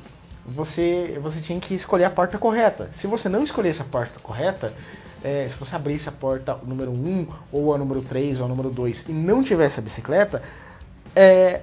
[0.45, 2.89] você, você tinha que escolher a porta correta.
[2.93, 4.73] Se você não escolhesse a porta correta,
[5.23, 8.69] é, se você abrisse a porta número 1, ou a número 3, ou a número
[8.69, 10.41] 2 e não tivesse a bicicleta,
[11.15, 11.61] é,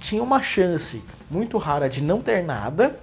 [0.00, 2.98] tinha uma chance muito rara de não ter nada,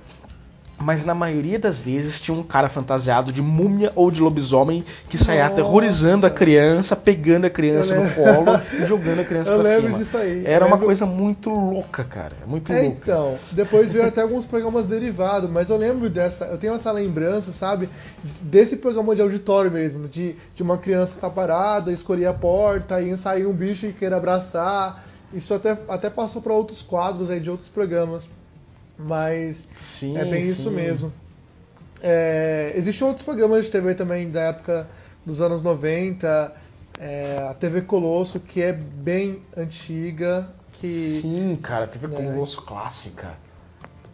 [0.80, 5.17] mas na maioria das vezes tinha um cara fantasiado de múmia ou de lobisomem que
[5.17, 5.53] saía Nossa.
[5.53, 9.84] aterrorizando a criança, pegando a criança no colo e jogando a criança eu pra lembro
[9.84, 9.97] cima.
[9.99, 10.45] Disso aí.
[10.45, 12.36] Era uma coisa muito louca, cara.
[12.45, 12.97] Muito é, louca.
[13.01, 17.51] Então, depois veio até alguns programas derivados, mas eu lembro dessa, eu tenho essa lembrança,
[17.51, 17.89] sabe,
[18.41, 23.01] desse programa de auditório mesmo, de, de uma criança estar tá parada, escolher a porta,
[23.01, 25.05] e sair um bicho e querer abraçar.
[25.34, 28.30] Isso até, até passou para outros quadros aí de outros programas.
[28.98, 30.52] Mas sim, é bem sim.
[30.52, 31.12] isso mesmo.
[32.02, 34.88] É, existem outros programas de TV também da época
[35.26, 36.56] dos anos 90,
[37.00, 40.48] é, a TV Colosso, que é bem antiga.
[40.74, 42.16] Que, Sim, cara, TV né?
[42.16, 43.34] Colosso clássica.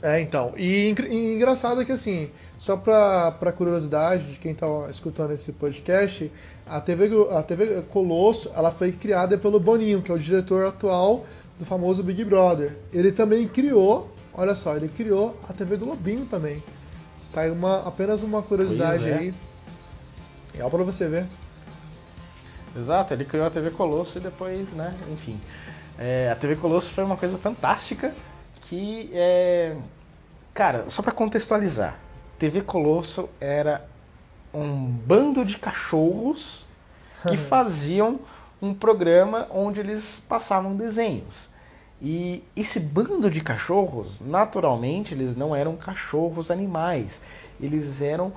[0.01, 0.53] É, então.
[0.57, 5.51] E, e engraçado é que, assim, só pra, pra curiosidade de quem tá escutando esse
[5.53, 6.31] podcast,
[6.65, 11.25] a TV, a TV Colosso ela foi criada pelo Boninho, que é o diretor atual
[11.59, 12.75] do famoso Big Brother.
[12.93, 16.63] Ele também criou Olha só, ele criou a TV Globinho também.
[17.33, 19.13] Tá aí uma, apenas uma curiosidade é.
[19.13, 19.33] aí.
[20.53, 21.25] Legal pra você ver.
[22.75, 25.39] Exato, ele criou a TV Colosso e depois, né, enfim.
[25.99, 28.13] É, a TV Colosso foi uma coisa fantástica
[28.61, 29.75] que é.
[30.53, 31.97] Cara, só para contextualizar,
[32.39, 33.85] TV Colosso era
[34.53, 36.65] um bando de cachorros
[37.27, 38.19] que faziam
[38.61, 41.50] um programa onde eles passavam desenhos.
[42.01, 47.21] E esse bando de cachorros, naturalmente, eles não eram cachorros animais,
[47.59, 48.33] eles eram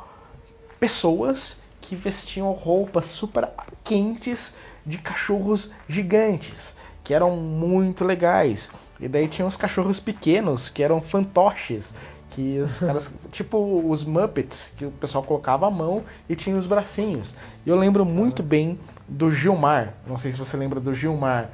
[0.78, 3.48] pessoas que vestiam roupas super
[3.82, 4.54] quentes
[4.84, 8.70] de cachorros gigantes, que eram muito legais.
[9.00, 11.92] E daí tinha os cachorros pequenos, que eram fantoches,
[12.32, 16.66] que os caras, tipo os Muppets, que o pessoal colocava a mão e tinha os
[16.66, 17.34] bracinhos.
[17.64, 21.50] E eu lembro muito bem do Gilmar, não sei se você lembra do Gilmar,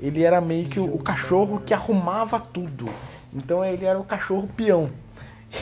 [0.00, 2.88] ele era meio que o, o cachorro que arrumava tudo.
[3.32, 4.90] Então ele era o cachorro peão.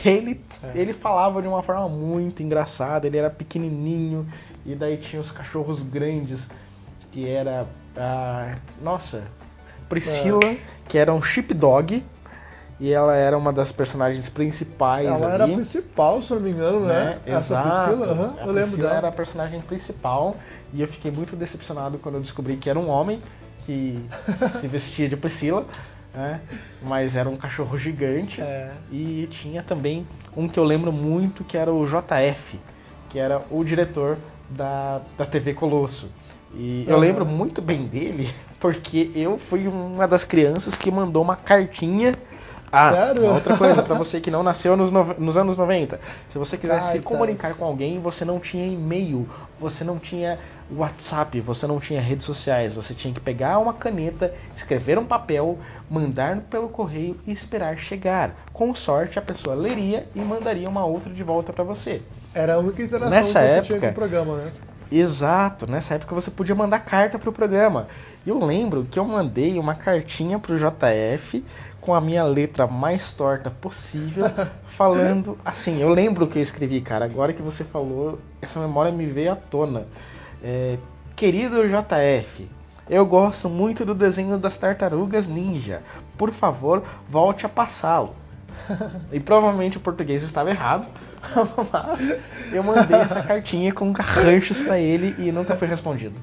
[0.05, 0.71] Ele, é.
[0.75, 4.27] ele falava de uma forma muito engraçada, ele era pequenininho,
[4.65, 6.47] e daí tinha os cachorros grandes,
[7.11, 7.65] que era.
[7.97, 9.23] a nossa,
[9.87, 10.57] Priscila, é.
[10.87, 12.03] que era um sheepdog,
[12.79, 15.35] e ela era uma das personagens principais ela ali.
[15.35, 17.05] era a principal, se eu não me engano, né?
[17.05, 17.19] né?
[17.25, 17.97] Essa Exato.
[17.97, 18.93] Priscila, uhum, eu lembro dela.
[18.93, 20.35] era a personagem principal,
[20.71, 23.19] e eu fiquei muito decepcionado quando eu descobri que era um homem,
[23.69, 24.03] que
[24.59, 25.63] se vestia de Priscila,
[26.11, 26.41] né?
[26.81, 28.41] mas era um cachorro gigante.
[28.41, 28.71] É.
[28.91, 32.59] E tinha também um que eu lembro muito que era o JF,
[33.11, 34.17] que era o diretor
[34.49, 36.09] da, da TV Colosso.
[36.55, 41.35] E eu lembro muito bem dele porque eu fui uma das crianças que mandou uma
[41.35, 42.15] cartinha.
[42.71, 43.25] Ah, Sério?
[43.33, 45.99] outra coisa, pra você que não nasceu nos, no- nos anos 90.
[46.31, 47.03] Se você quiser se Cartas.
[47.05, 49.27] comunicar com alguém, você não tinha e-mail,
[49.59, 50.37] você não tinha
[50.71, 52.73] WhatsApp, você não tinha redes sociais.
[52.75, 55.57] Você tinha que pegar uma caneta, escrever um papel,
[55.89, 58.31] mandar pelo correio e esperar chegar.
[58.53, 62.01] Com sorte, a pessoa leria e mandaria uma outra de volta pra você.
[62.35, 64.51] Era a única interação Nessa que você época- tinha com o programa, né?
[64.91, 67.87] Exato, nessa época você podia mandar carta pro programa.
[68.25, 71.43] Eu lembro que eu mandei uma cartinha pro JF
[71.81, 74.25] com a minha letra mais torta possível,
[74.67, 75.81] falando assim.
[75.81, 77.05] Eu lembro o que eu escrevi, cara.
[77.05, 79.85] Agora que você falou, essa memória me veio à tona.
[80.43, 80.77] É,
[81.15, 82.47] Querido JF,
[82.89, 85.81] eu gosto muito do desenho das tartarugas ninja.
[86.17, 88.15] Por favor, volte a passá-lo.
[89.11, 90.87] E provavelmente o português estava errado,
[91.73, 92.19] mas
[92.53, 96.15] eu mandei essa cartinha com carranchos pra ele e nunca foi respondido.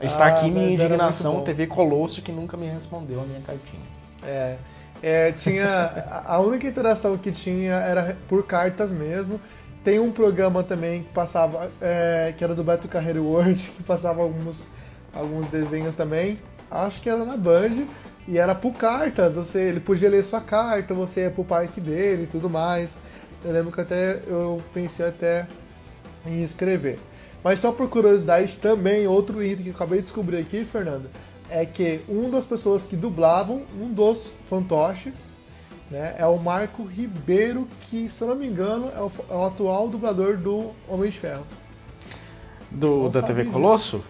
[0.00, 1.42] Está Ah, aqui minha indignação.
[1.42, 3.82] TV Colosso que nunca me respondeu a minha cartinha.
[4.22, 4.56] É,
[5.02, 9.40] é, tinha a- única interação que tinha era por cartas mesmo.
[9.82, 14.22] Tem um programa também que passava, é, que era do Beto Carreiro World, que passava
[14.22, 14.68] alguns,
[15.14, 16.38] alguns desenhos também.
[16.70, 17.86] Acho que era na Band
[18.26, 19.34] e era por cartas.
[19.34, 22.96] Você, ele podia ler sua carta, você ia pro parque dele e tudo mais.
[23.44, 25.46] Eu lembro que até eu pensei até
[26.26, 26.98] em escrever.
[27.42, 31.10] Mas só por curiosidade também, outro item que eu acabei de descobrir aqui, Fernando,
[31.50, 35.12] é que um das pessoas que dublavam um dos fantoches
[35.90, 39.44] né, é o Marco Ribeiro, que, se eu não me engano, é o, é o
[39.44, 41.46] atual dublador do Homem de Ferro.
[42.70, 43.52] Do, da TV disso.
[43.52, 44.04] Colosso?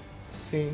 [0.51, 0.73] Sim.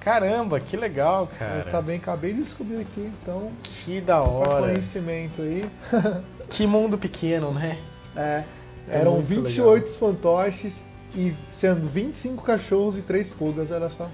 [0.00, 1.70] Caramba, que legal, Eu cara.
[1.70, 3.50] também acabei de descobrir aqui, então,
[3.84, 4.62] Que da hora.
[4.68, 5.68] conhecimento aí.
[6.48, 7.76] Que mundo pequeno, né?
[8.16, 8.42] É,
[8.88, 14.08] É eram muito 28 fantoches e sendo 25 cachorros e 3 pulgas, olha só.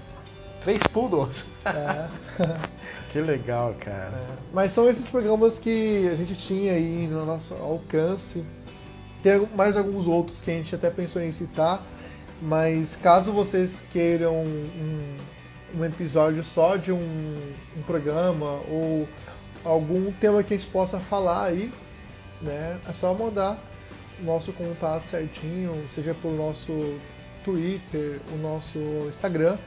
[0.61, 1.45] Três poodles.
[1.65, 2.07] É.
[3.15, 4.27] Que legal, cara.
[4.51, 8.43] Mas são esses programas que a gente tinha aí no nosso alcance.
[9.23, 11.81] Tem mais alguns outros que a gente até pensou em citar,
[12.41, 15.17] mas caso vocês queiram um,
[15.77, 19.07] um episódio só de um, um programa ou
[19.63, 21.71] algum tema que a gente possa falar aí,
[22.41, 23.57] né, é só mandar
[24.19, 26.99] o nosso contato certinho, seja pelo nosso
[27.45, 28.77] Twitter, o nosso
[29.07, 29.57] Instagram,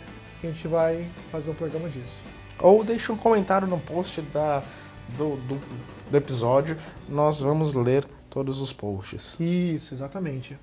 [0.40, 2.16] que a gente vai fazer um programa disso.
[2.60, 4.62] Ou deixe um comentário no post da,
[5.16, 5.60] do, do,
[6.10, 6.76] do episódio.
[7.08, 9.36] Nós vamos ler todos os posts.
[9.38, 10.58] Isso, exatamente.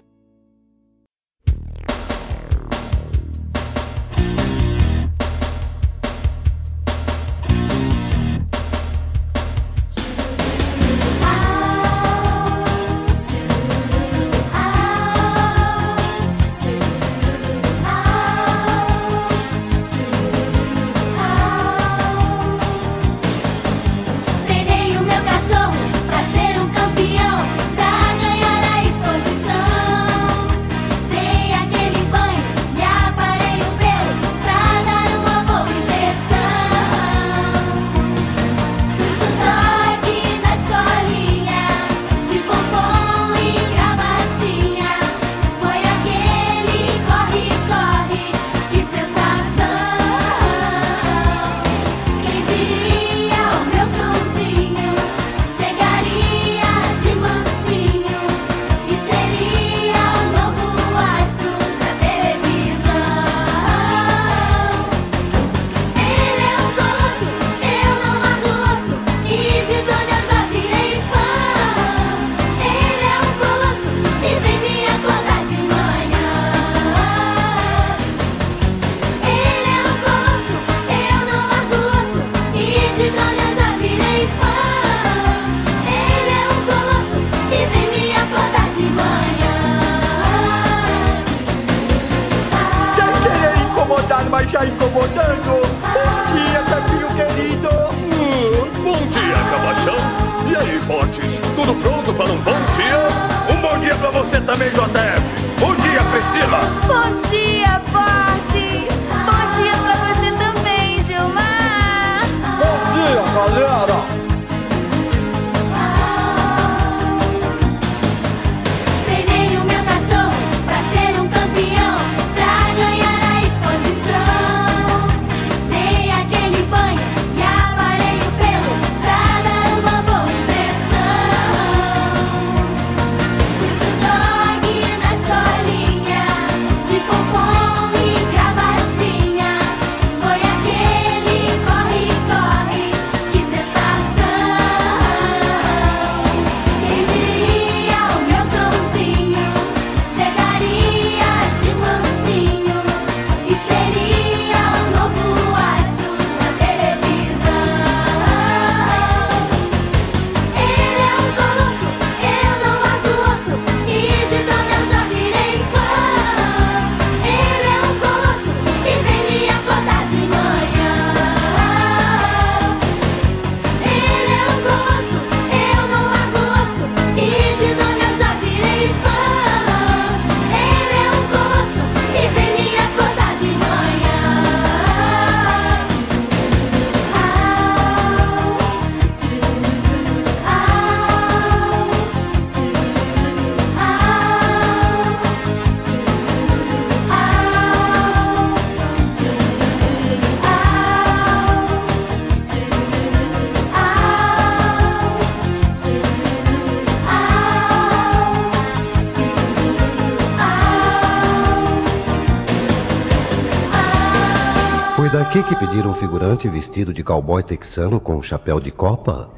[215.46, 219.30] Que pediram um figurante vestido de cowboy texano com um chapéu de copa?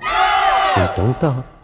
[0.77, 1.56] Então tá.